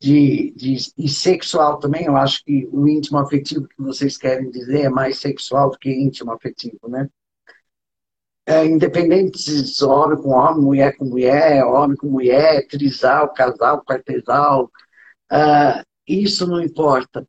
[0.01, 4.87] de, de, e sexual também, eu acho que o íntimo afetivo que vocês querem dizer
[4.87, 7.09] é mais sexual do que íntimo afetivo, né?
[8.47, 14.71] É, independente se homem com homem, mulher com mulher, homem com mulher, trisal, casal, quartesal,
[15.31, 17.29] uh, isso não importa.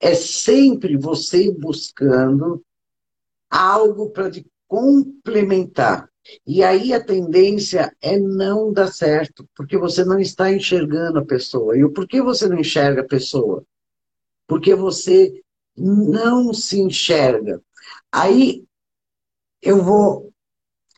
[0.00, 2.64] É sempre você buscando
[3.52, 4.30] algo para
[4.66, 6.08] complementar.
[6.46, 11.76] E aí a tendência é não dar certo, porque você não está enxergando a pessoa.
[11.76, 13.62] E por que você não enxerga a pessoa?
[14.46, 15.42] Porque você
[15.76, 17.60] não se enxerga.
[18.10, 18.64] Aí
[19.60, 20.32] eu vou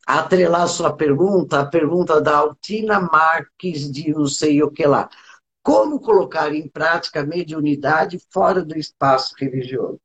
[0.07, 5.09] atrelar sua pergunta, a pergunta da Altina Marques de não sei o que lá.
[5.63, 9.99] Como colocar em prática a mediunidade fora do espaço religioso?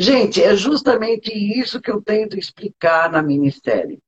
[0.00, 4.00] Gente, é justamente isso que eu tento explicar na minissérie.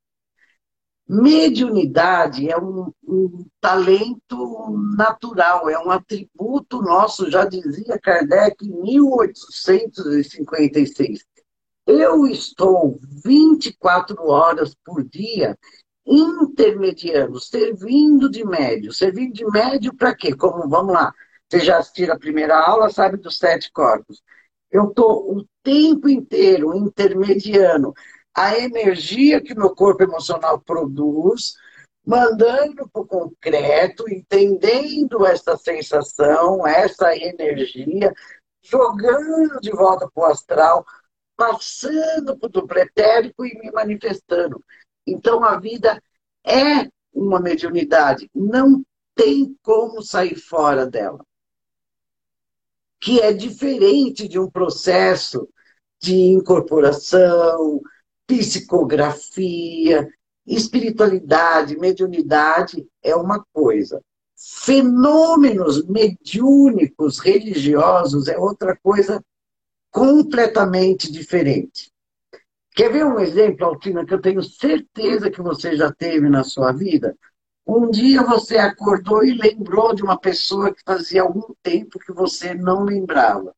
[1.06, 11.26] Mediunidade é um, um, talento natural, é um atributo nosso, já dizia Kardec em 1856.
[11.86, 15.58] Eu estou 24 horas por dia
[16.06, 18.94] intermediando, servindo de médio.
[18.94, 20.34] Servindo de médio para quê?
[20.34, 21.12] Como, vamos lá,
[21.46, 24.22] você já assistiu a primeira aula, sabe dos sete corpos.
[24.72, 27.92] Eu estou o tempo inteiro intermediando
[28.34, 31.54] a energia que meu corpo emocional produz,
[32.04, 38.14] mandando para o concreto, entendendo essa sensação, essa energia,
[38.62, 40.86] jogando de volta para o astral,
[41.36, 44.64] passando para o duplo etérico e me manifestando.
[45.06, 46.02] Então a vida
[46.44, 48.82] é uma mediunidade, não
[49.14, 51.22] tem como sair fora dela.
[53.02, 55.48] Que é diferente de um processo
[56.00, 57.80] de incorporação,
[58.26, 60.08] psicografia,
[60.46, 64.00] espiritualidade, mediunidade é uma coisa.
[64.36, 69.20] Fenômenos mediúnicos religiosos é outra coisa
[69.90, 71.92] completamente diferente.
[72.74, 76.72] Quer ver um exemplo, Altina, que eu tenho certeza que você já teve na sua
[76.72, 77.16] vida?
[77.66, 82.54] Um dia você acordou e lembrou de uma pessoa que fazia algum tempo que você
[82.54, 83.54] não lembrava.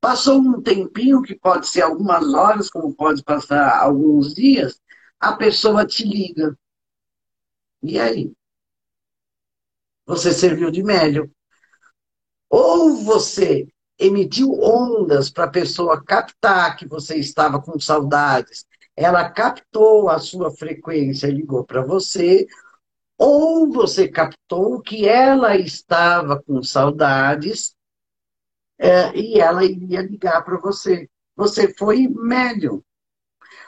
[0.00, 4.80] Passou um tempinho, que pode ser algumas horas, como pode passar alguns dias,
[5.18, 6.56] a pessoa te liga.
[7.82, 8.32] E aí?
[10.06, 11.28] você serviu de médium.
[12.48, 13.66] Ou você
[13.98, 18.66] emitiu ondas para a pessoa captar que você estava com saudades,
[18.96, 22.46] ela captou a sua frequência ligou para você,
[23.16, 27.74] ou você captou que ela estava com saudades
[28.78, 31.08] é, e ela iria ligar para você.
[31.36, 32.82] Você foi médium.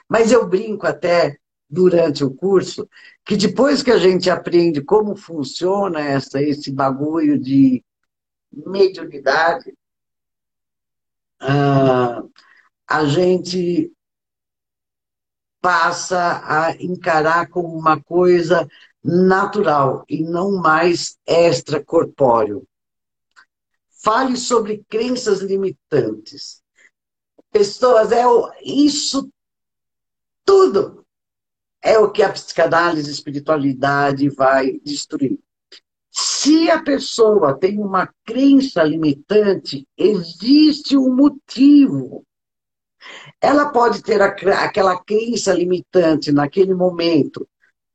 [0.07, 1.37] Mas eu brinco até
[1.69, 2.89] durante o curso
[3.25, 7.83] que depois que a gente aprende como funciona essa, esse bagulho de
[8.51, 9.73] mediunidade,
[11.39, 12.23] ah,
[12.87, 13.91] a gente
[15.61, 18.67] passa a encarar como uma coisa
[19.03, 22.67] natural e não mais extracorpóreo.
[24.03, 26.61] Fale sobre crenças limitantes.
[27.51, 29.29] Pessoas, é o, isso
[30.45, 31.05] tudo
[31.81, 35.39] é o que a psicanálise a espiritualidade vai destruir.
[36.11, 42.25] Se a pessoa tem uma crença limitante, existe um motivo.
[43.39, 47.47] Ela pode ter aquela crença limitante naquele momento,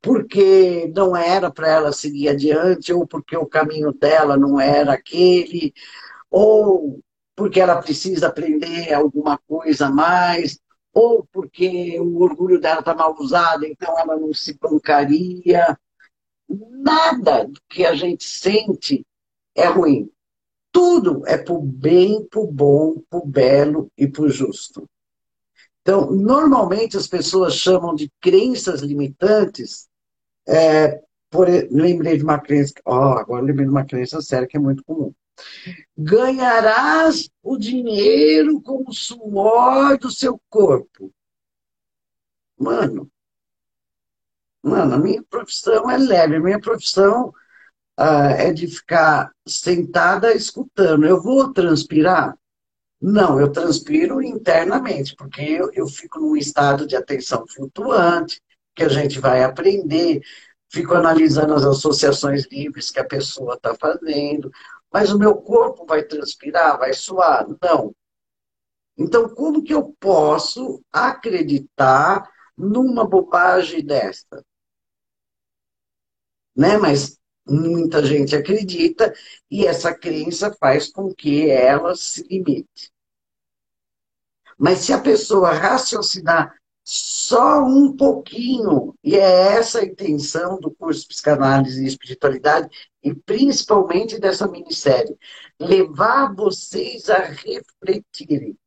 [0.03, 5.73] porque não era para ela seguir adiante, ou porque o caminho dela não era aquele,
[6.29, 6.99] ou
[7.33, 10.59] porque ela precisa aprender alguma coisa a mais,
[10.93, 15.79] ou porque o orgulho dela está mal usado, então ela não se bancaria.
[16.49, 19.05] Nada que a gente sente
[19.55, 20.11] é ruim.
[20.69, 24.85] Tudo é pro bem, pro bom, pro belo e pro justo.
[25.81, 29.87] Então, normalmente as pessoas chamam de crenças limitantes.
[30.47, 34.59] É, por, lembrei de uma crença, oh, agora lembrei de uma crença séria que é
[34.59, 35.13] muito comum.
[35.97, 41.11] Ganharás o dinheiro com o suor do seu corpo.
[42.57, 43.11] Mano,
[44.63, 47.33] Mano, a minha profissão é leve, a minha profissão
[47.97, 51.05] ah, é de ficar sentada escutando.
[51.05, 52.37] Eu vou transpirar?
[53.01, 58.41] Não, eu transpiro internamente, porque eu, eu fico num estado de atenção flutuante,
[58.75, 60.21] que a gente vai aprender,
[60.69, 64.51] fico analisando as associações livres que a pessoa está fazendo,
[64.91, 67.47] mas o meu corpo vai transpirar, vai suar?
[67.61, 67.93] Não.
[68.97, 74.43] Então, como que eu posso acreditar numa bobagem desta?
[76.55, 76.77] né?
[76.77, 79.13] Mas muita gente acredita
[79.49, 82.91] e essa crença faz com que ela se limite.
[84.57, 91.07] Mas se a pessoa raciocinar só um pouquinho, e é essa a intenção do curso
[91.07, 92.69] Psicanálise e Espiritualidade,
[93.01, 95.17] e principalmente dessa minissérie,
[95.59, 98.57] levar vocês a refletirem.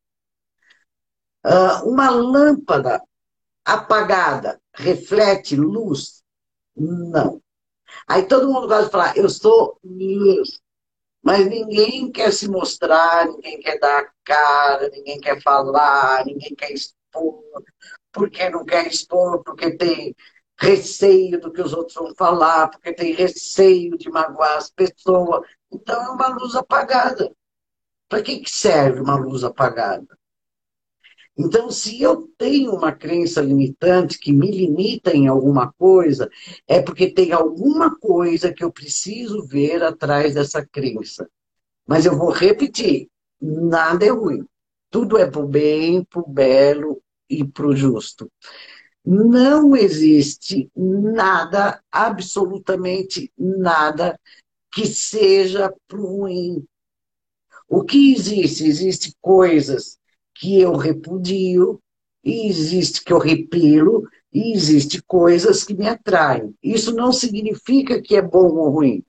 [1.45, 3.01] Uh, uma lâmpada
[3.63, 6.23] apagada reflete luz?
[6.75, 7.41] Não.
[8.07, 10.59] Aí todo mundo gosta de falar, eu sou luz.
[11.21, 16.71] Mas ninguém quer se mostrar, ninguém quer dar a cara, ninguém quer falar, ninguém quer
[16.71, 17.43] expor.
[18.17, 20.15] Porque não quer expor, porque tem
[20.59, 25.47] receio do que os outros vão falar, porque tem receio de magoar as pessoas.
[25.71, 27.31] Então é uma luz apagada.
[28.09, 30.17] Para que, que serve uma luz apagada?
[31.37, 36.27] Então, se eu tenho uma crença limitante que me limita em alguma coisa,
[36.67, 41.29] é porque tem alguma coisa que eu preciso ver atrás dessa crença.
[41.85, 43.07] Mas eu vou repetir:
[43.39, 44.43] nada é ruim.
[44.89, 46.99] Tudo é para o bem, para o belo
[47.29, 48.31] e para o justo.
[49.05, 54.19] Não existe nada, absolutamente nada,
[54.73, 56.65] que seja para o ruim.
[57.69, 58.65] O que existe?
[58.65, 59.97] Existem coisas
[60.35, 61.81] que eu repudio,
[62.23, 66.53] e existe que eu repilo, e existe coisas que me atraem.
[66.61, 69.03] Isso não significa que é bom ou ruim.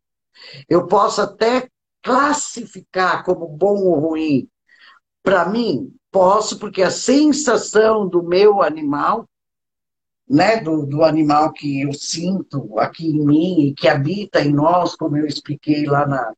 [0.69, 1.69] Eu posso até
[2.03, 4.49] classificar como bom ou ruim.
[5.29, 9.29] Para mim, posso, porque a sensação do meu animal,
[10.27, 14.97] né, do, do animal que eu sinto aqui em mim e que habita em nós,
[14.97, 16.33] como eu expliquei lá na,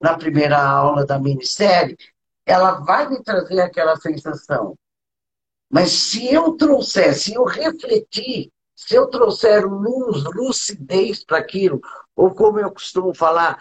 [0.00, 1.96] na primeira aula da minissérie,
[2.46, 4.78] ela vai me trazer aquela sensação.
[5.68, 11.80] Mas se eu trouxer, se eu refletir, se eu trouxer luz, lucidez para aquilo,
[12.14, 13.60] ou como eu costumo falar,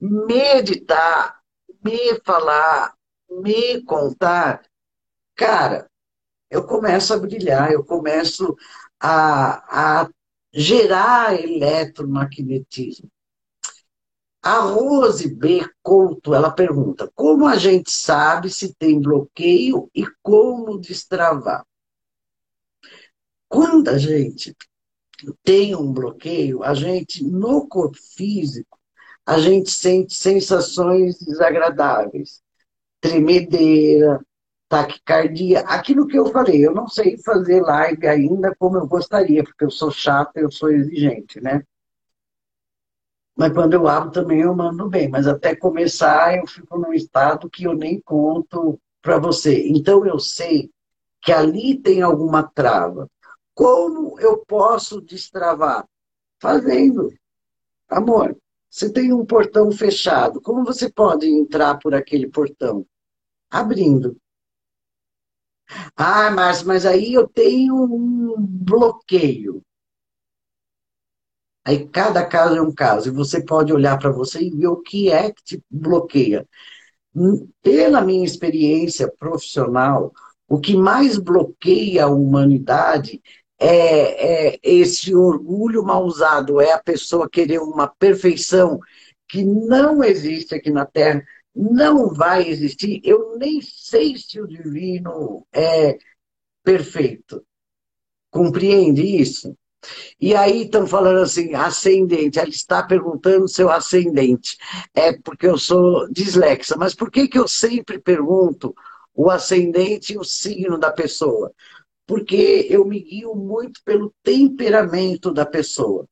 [0.00, 1.38] meditar,
[1.80, 2.95] me falar,
[3.30, 4.62] me contar,
[5.34, 5.90] cara,
[6.50, 8.56] eu começo a brilhar, eu começo
[9.00, 10.10] a, a
[10.52, 13.10] gerar eletromagnetismo.
[14.42, 15.68] A Rose B.
[15.82, 21.66] Couto, ela pergunta, como a gente sabe se tem bloqueio e como destravar?
[23.48, 24.56] Quando a gente
[25.42, 28.78] tem um bloqueio, a gente, no corpo físico,
[29.24, 32.40] a gente sente sensações desagradáveis,
[33.00, 34.20] tremedeira,
[34.68, 39.64] taquicardia, aquilo que eu falei, eu não sei fazer live ainda como eu gostaria, porque
[39.64, 41.62] eu sou chata, eu sou exigente, né?
[43.36, 47.50] Mas quando eu abro também eu mando bem, mas até começar eu fico num estado
[47.50, 49.68] que eu nem conto para você.
[49.68, 50.70] Então eu sei
[51.22, 53.08] que ali tem alguma trava.
[53.54, 55.86] Como eu posso destravar?
[56.40, 57.12] Fazendo.
[57.88, 58.36] Amor,
[58.70, 60.40] você tem um portão fechado.
[60.40, 62.86] Como você pode entrar por aquele portão?
[63.50, 64.16] Abrindo.
[65.96, 69.62] Ah, mas, mas aí eu tenho um bloqueio.
[71.64, 74.80] Aí cada caso é um caso, e você pode olhar para você e ver o
[74.80, 76.46] que é que te bloqueia.
[77.14, 80.12] Hum, pela minha experiência profissional,
[80.48, 83.20] o que mais bloqueia a humanidade
[83.58, 88.78] é, é esse orgulho mal usado, é a pessoa querer uma perfeição
[89.28, 93.00] que não existe aqui na Terra, não vai existir.
[93.04, 95.98] Eu nem sei se o divino é
[96.62, 97.44] perfeito.
[98.30, 99.56] Compreende isso?
[100.20, 104.58] E aí estão falando assim, ascendente, ela está perguntando seu ascendente.
[104.94, 108.74] É porque eu sou dislexa, mas por que, que eu sempre pergunto
[109.14, 111.52] o ascendente e o signo da pessoa?
[112.06, 116.08] Porque eu me guio muito pelo temperamento da pessoa.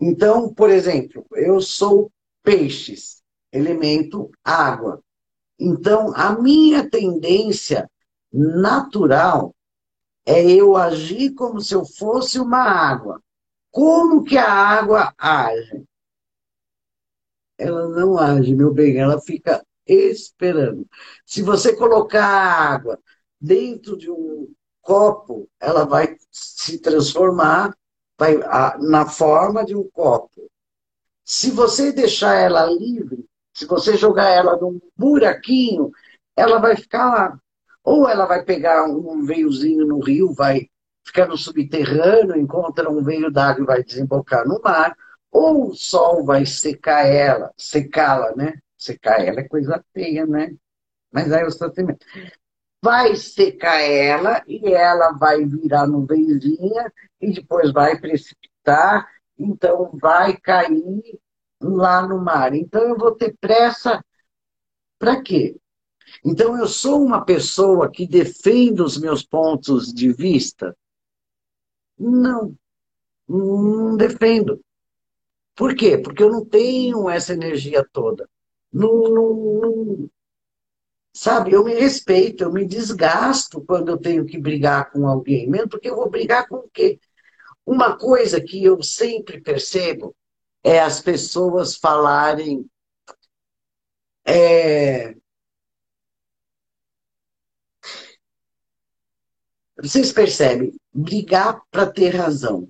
[0.00, 2.10] Então, por exemplo, eu sou
[2.42, 3.22] peixes,
[3.52, 5.02] elemento água.
[5.58, 7.88] Então, a minha tendência
[8.32, 9.54] natural
[10.26, 13.22] é eu agir como se eu fosse uma água.
[13.70, 15.84] Como que a água age?
[17.58, 20.86] Ela não age, meu bem, ela fica esperando.
[21.24, 22.98] Se você colocar a água
[23.40, 24.52] dentro de um
[24.82, 27.74] copo, ela vai se transformar
[28.18, 28.36] vai,
[28.80, 30.50] na forma de um copo.
[31.24, 33.24] Se você deixar ela livre,
[33.54, 35.90] se você jogar ela num buraquinho,
[36.36, 37.38] ela vai ficar lá.
[37.84, 40.68] Ou ela vai pegar um veiozinho no rio, vai
[41.04, 44.96] ficar no subterrâneo, encontra um veio d'água e vai desembocar no mar,
[45.30, 48.54] ou o sol vai secar ela, secá-la, né?
[48.76, 50.54] Secar ela é coisa feia, né?
[51.10, 52.04] Mas aí o sentimento.
[52.82, 59.08] Vai secar ela e ela vai virar nuvenzinha e depois vai precipitar,
[59.38, 61.20] então vai cair
[61.60, 62.54] lá no mar.
[62.54, 64.04] Então eu vou ter pressa
[64.98, 65.56] para quê?
[66.24, 70.76] Então, eu sou uma pessoa que defende os meus pontos de vista?
[71.98, 72.54] Não,
[73.28, 74.60] não defendo.
[75.54, 75.98] Por quê?
[75.98, 78.28] Porque eu não tenho essa energia toda.
[78.72, 80.10] Não, não, não,
[81.12, 85.68] sabe, eu me respeito, eu me desgasto quando eu tenho que brigar com alguém, mesmo
[85.68, 86.98] porque eu vou brigar com o quê?
[87.66, 90.14] Uma coisa que eu sempre percebo
[90.64, 92.66] é as pessoas falarem
[94.24, 95.14] é,
[99.82, 100.72] Vocês percebem?
[100.94, 102.68] Brigar para ter razão.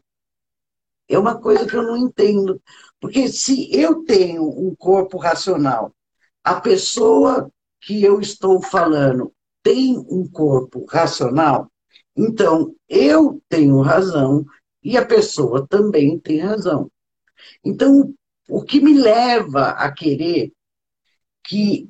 [1.06, 2.60] É uma coisa que eu não entendo.
[2.98, 5.94] Porque se eu tenho um corpo racional,
[6.42, 7.52] a pessoa
[7.82, 11.70] que eu estou falando tem um corpo racional,
[12.16, 14.44] então eu tenho razão
[14.82, 16.90] e a pessoa também tem razão.
[17.64, 18.12] Então,
[18.48, 20.52] o que me leva a querer
[21.44, 21.88] que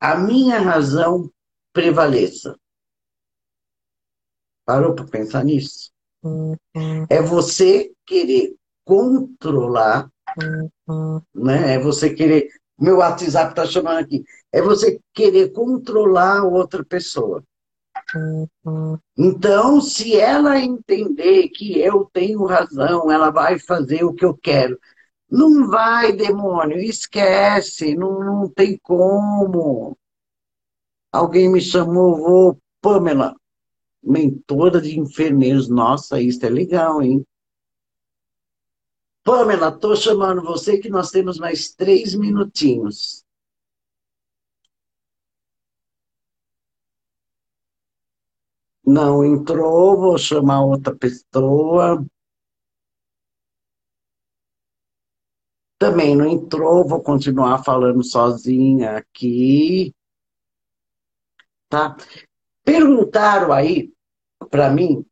[0.00, 1.30] a minha razão
[1.72, 2.58] prevaleça?
[4.64, 5.90] Parou para pensar nisso?
[6.22, 7.06] Uhum.
[7.08, 8.54] É você querer
[8.84, 10.10] controlar,
[10.88, 11.22] uhum.
[11.34, 11.74] né?
[11.74, 12.48] É você querer.
[12.78, 14.24] Meu WhatsApp está chamando aqui.
[14.52, 17.42] É você querer controlar outra pessoa.
[19.16, 24.78] Então, se ela entender que eu tenho razão, ela vai fazer o que eu quero.
[25.28, 29.96] Não vai, demônio, esquece, não, não tem como.
[31.10, 33.34] Alguém me chamou, vou, Pamela,
[34.02, 35.68] mentora de enfermeiros.
[35.68, 37.26] Nossa, isso é legal, hein?
[39.26, 43.24] Pamela, estou chamando você que nós temos mais três minutinhos.
[48.86, 52.06] Não entrou, vou chamar outra pessoa.
[55.76, 59.92] Também não entrou, vou continuar falando sozinha aqui.
[61.68, 61.96] Tá?
[62.64, 63.92] Perguntaram aí
[64.50, 65.04] para mim,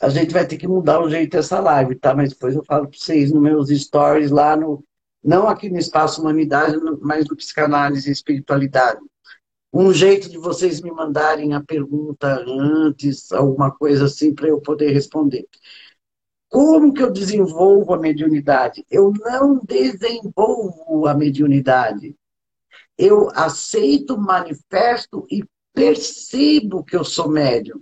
[0.00, 2.14] a gente vai ter que mudar o jeito dessa live, tá?
[2.14, 4.82] Mas depois eu falo para vocês nos meus stories lá no.
[5.22, 9.00] Não aqui no Espaço Humanidade, mas no Psicanálise e Espiritualidade.
[9.70, 14.90] Um jeito de vocês me mandarem a pergunta antes, alguma coisa assim, para eu poder
[14.92, 15.46] responder.
[16.48, 18.84] Como que eu desenvolvo a mediunidade?
[18.90, 22.16] Eu não desenvolvo a mediunidade.
[22.96, 25.44] Eu aceito, manifesto e
[25.74, 27.80] percebo que eu sou médium.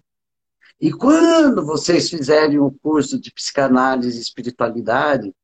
[0.80, 5.34] E quando vocês fizerem o curso de psicanálise e espiritualidade,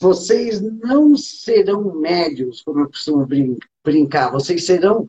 [0.00, 3.26] vocês não serão médios, como eu costumo
[3.82, 5.08] brincar, vocês serão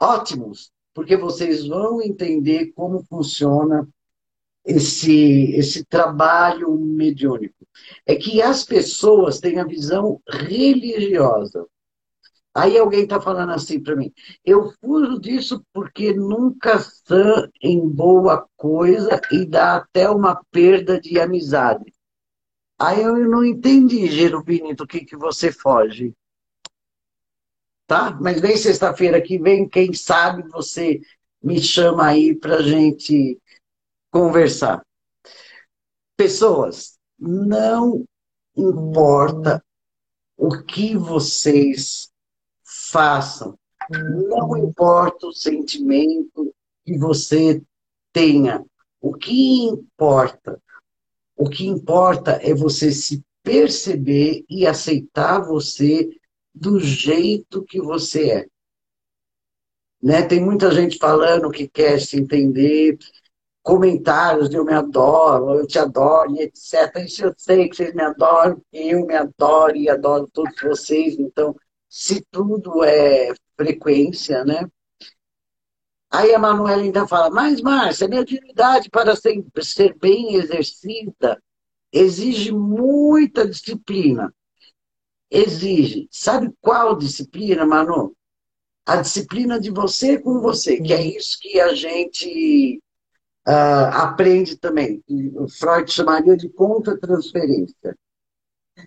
[0.00, 3.88] ótimos, porque vocês vão entender como funciona
[4.64, 7.66] esse, esse trabalho mediúnico.
[8.04, 11.64] É que as pessoas têm a visão religiosa.
[12.56, 14.10] Aí alguém está falando assim para mim,
[14.42, 21.20] eu fujo disso porque nunca são em boa coisa e dá até uma perda de
[21.20, 21.92] amizade.
[22.78, 26.14] Aí eu não entendi, Gerubini, do que, que você foge.
[27.86, 28.18] Tá?
[28.18, 31.02] Mas vem sexta-feira que vem, quem sabe você
[31.42, 33.38] me chama aí para gente
[34.10, 34.82] conversar.
[36.16, 38.06] Pessoas, não
[38.56, 39.62] importa
[40.38, 42.10] o que vocês
[42.88, 43.58] façam,
[43.90, 47.62] não importa o sentimento que você
[48.12, 48.64] tenha,
[49.00, 50.60] o que importa
[51.36, 56.08] o que importa é você se perceber e aceitar você
[56.54, 58.46] do jeito que você é.
[60.02, 60.22] Né?
[60.22, 62.96] Tem muita gente falando que quer se entender,
[63.62, 67.04] comentários de eu me adoro, eu te adoro, e etc.
[67.04, 71.18] Isso eu sei que vocês me adoram, eu me adoro e adoro todos vocês.
[71.18, 71.54] Então,
[71.96, 74.70] se tudo é frequência, né?
[76.10, 81.42] Aí a Manuela ainda fala, mas Márcia, minha atividade para ser, ser bem exercida
[81.90, 84.30] exige muita disciplina.
[85.30, 86.06] Exige.
[86.10, 88.14] Sabe qual disciplina, Manu?
[88.84, 92.78] A disciplina de você com você, que é isso que a gente
[93.48, 95.02] uh, aprende também.
[95.34, 97.96] O Freud chamaria de contra-transferência.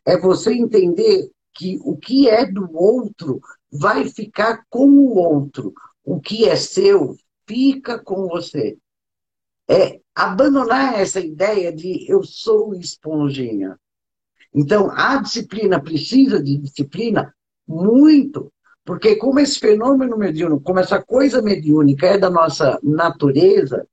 [0.05, 5.73] É você entender que o que é do outro vai ficar com o outro
[6.05, 8.77] o que é seu fica com você.
[9.69, 13.77] É abandonar essa ideia de eu sou esponjinha.
[14.53, 17.35] Então, a disciplina precisa de disciplina
[17.67, 18.51] muito,
[18.83, 23.85] porque como esse fenômeno mediúnico, como essa coisa mediúnica é da nossa natureza,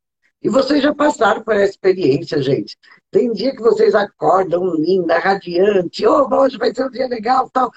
[0.43, 2.79] e vocês já passaram por essa experiência, gente.
[3.17, 7.73] Tem dia que vocês acordam linda, radiante, oh, hoje vai ser um dia legal, tal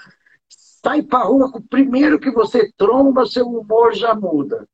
[0.49, 4.67] sai para rua, o primeiro que você tromba, seu humor já muda.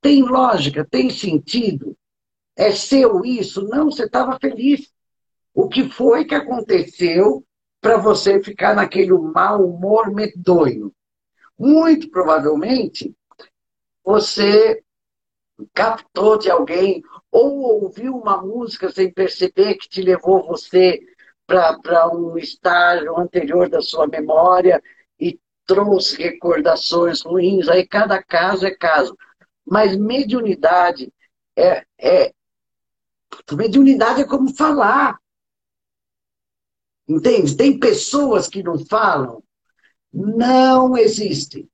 [0.00, 1.96] Tem lógica, tem sentido?
[2.56, 3.62] É seu isso?
[3.68, 4.92] Não, você estava feliz.
[5.54, 7.44] O que foi que aconteceu
[7.80, 10.92] para você ficar naquele mau humor medonho?
[11.56, 13.14] Muito provavelmente
[14.04, 14.82] você
[15.72, 17.04] captou de alguém
[17.36, 21.00] ou ouviu uma música sem perceber que te levou você
[21.46, 24.82] para um estágio anterior da sua memória
[25.66, 29.16] trouxe recordações ruins, aí cada caso é caso.
[29.66, 31.12] Mas mediunidade
[31.56, 32.32] é, é
[33.52, 35.18] mediunidade é como falar.
[37.08, 37.56] Entende?
[37.56, 39.42] Tem pessoas que não falam.
[40.12, 41.68] Não existe.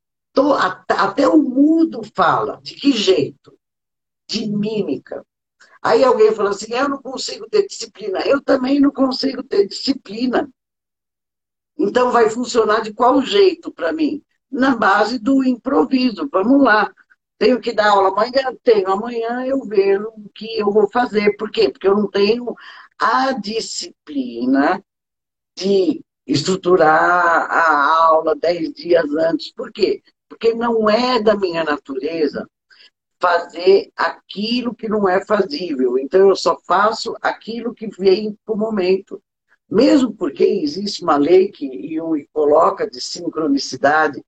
[0.89, 2.59] Até o mudo fala.
[2.63, 3.57] De que jeito?
[4.27, 5.25] De mímica.
[5.83, 8.21] Aí alguém fala assim: eu não consigo ter disciplina.
[8.21, 10.49] Eu também não consigo ter disciplina.
[11.79, 14.23] Então, vai funcionar de qual jeito para mim?
[14.51, 16.29] Na base do improviso.
[16.31, 16.93] Vamos lá.
[17.39, 18.55] Tenho que dar aula amanhã?
[18.63, 18.89] Tenho.
[18.91, 21.37] Amanhã eu vejo o que eu vou fazer.
[21.37, 21.69] Por quê?
[21.71, 22.55] Porque eu não tenho
[23.01, 24.85] a disciplina
[25.57, 29.53] de estruturar a aula dez dias antes.
[29.53, 30.03] Por quê?
[30.29, 32.49] Porque não é da minha natureza
[33.23, 35.97] fazer aquilo que não é fazível.
[35.97, 39.23] Então, eu só faço aquilo que vem para o momento.
[39.71, 44.23] Mesmo porque existe uma lei que Jung coloca de sincronicidade,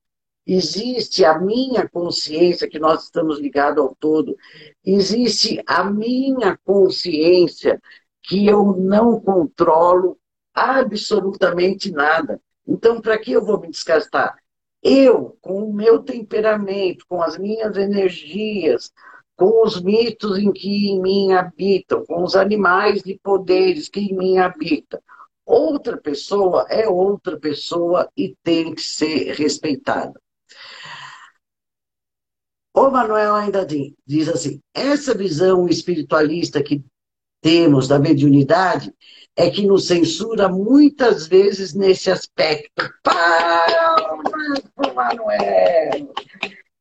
[0.47, 4.37] existe a minha consciência, que nós estamos ligados ao todo,
[4.85, 7.83] existe a minha consciência,
[8.23, 10.17] que eu não controlo
[10.55, 12.41] absolutamente nada.
[12.67, 14.37] Então, para que eu vou me desgastar?
[14.85, 18.93] Eu, com o meu temperamento, com as minhas energias,
[19.35, 24.15] com os mitos em que em mim habitam, com os animais de poderes que em
[24.15, 25.01] mim habitam,
[25.47, 30.19] Outra pessoa é outra pessoa e tem que ser respeitada.
[32.75, 33.67] O Manuel ainda
[34.07, 36.83] diz assim: essa visão espiritualista que
[37.43, 38.93] temos da mediunidade
[39.37, 42.91] é que nos censura muitas vezes nesse aspecto.
[43.03, 43.94] Palmas
[44.75, 46.13] para Manuel!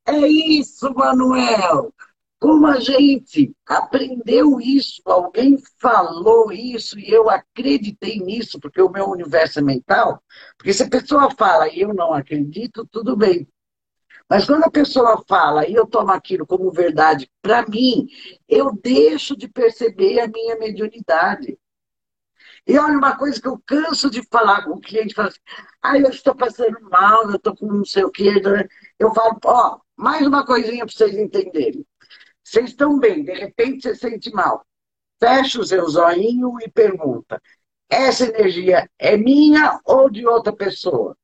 [0.06, 1.94] É isso, Manuel!
[2.44, 9.10] como a gente aprendeu isso, alguém falou isso e eu acreditei nisso, porque o meu
[9.10, 10.22] universo é mental,
[10.58, 13.48] porque se a pessoa fala e eu não acredito, tudo bem.
[14.30, 18.10] Mas quando a pessoa fala e eu tomo aquilo como verdade para mim,
[18.46, 21.58] eu deixo de perceber a minha mediunidade.
[22.66, 25.40] E olha, uma coisa que eu canso de falar com o cliente, fala assim,
[25.82, 28.40] ah, eu estou passando mal, eu estou com não sei o quê.
[28.40, 28.68] Né?
[28.98, 31.86] Eu falo, ó, mais uma coisinha para vocês entenderem.
[32.44, 34.66] Vocês estão bem, de repente você sente mal.
[35.20, 37.42] Fecha o seu zoinho e pergunta:
[37.90, 41.18] essa energia é minha ou de outra pessoa?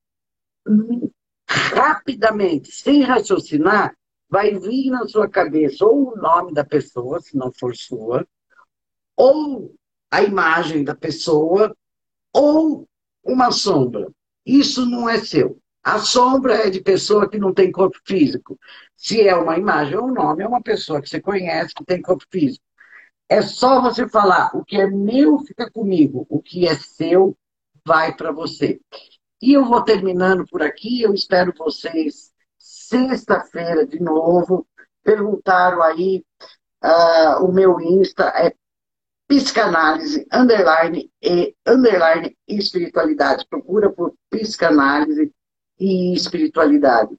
[1.47, 3.95] Rapidamente, sem raciocinar,
[4.29, 8.25] vai vir na sua cabeça ou o nome da pessoa, se não for sua,
[9.15, 9.75] ou
[10.11, 11.75] a imagem da pessoa,
[12.33, 12.87] ou
[13.23, 14.07] uma sombra.
[14.45, 15.59] Isso não é seu.
[15.83, 18.59] A sombra é de pessoa que não tem corpo físico.
[18.95, 22.01] Se é uma imagem ou um nome, é uma pessoa que você conhece que tem
[22.01, 22.63] corpo físico.
[23.29, 27.37] É só você falar: o que é meu fica comigo, o que é seu
[27.85, 28.79] vai para você.
[29.41, 31.01] E eu vou terminando por aqui.
[31.01, 34.67] Eu espero vocês sexta-feira de novo.
[35.03, 36.23] Perguntaram aí,
[36.83, 38.53] uh, o meu Insta é
[39.29, 43.45] psicanálise, underline e underline espiritualidade.
[43.47, 45.31] Procura por psicanálise
[45.79, 47.15] e espiritualidade.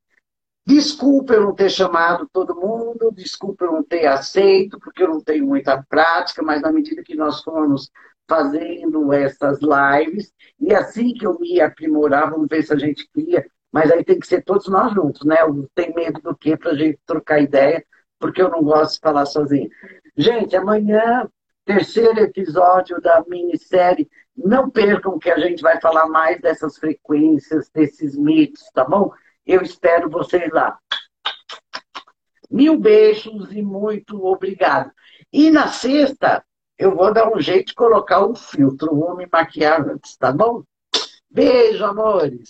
[0.66, 5.20] Desculpa eu não ter chamado todo mundo, desculpa eu não ter aceito, porque eu não
[5.20, 7.90] tenho muita prática, mas na medida que nós formos
[8.28, 13.46] fazendo essas lives, e assim que eu me aprimorar, vamos ver se a gente cria,
[13.72, 15.36] mas aí tem que ser todos nós juntos, né?
[15.40, 17.84] Eu tenho medo do quê para a gente trocar ideia,
[18.18, 19.68] porque eu não gosto de falar sozinho.
[20.16, 21.28] Gente, amanhã,
[21.64, 28.16] terceiro episódio da minissérie não percam que a gente vai falar mais dessas frequências, desses
[28.16, 29.11] mitos, tá bom?
[29.46, 30.78] Eu espero vocês lá.
[32.50, 34.90] Mil beijos e muito obrigado.
[35.32, 36.44] E na sexta,
[36.78, 40.62] eu vou dar um jeito de colocar um filtro, vou me maquiar antes, tá bom?
[41.30, 42.48] Beijo, amores!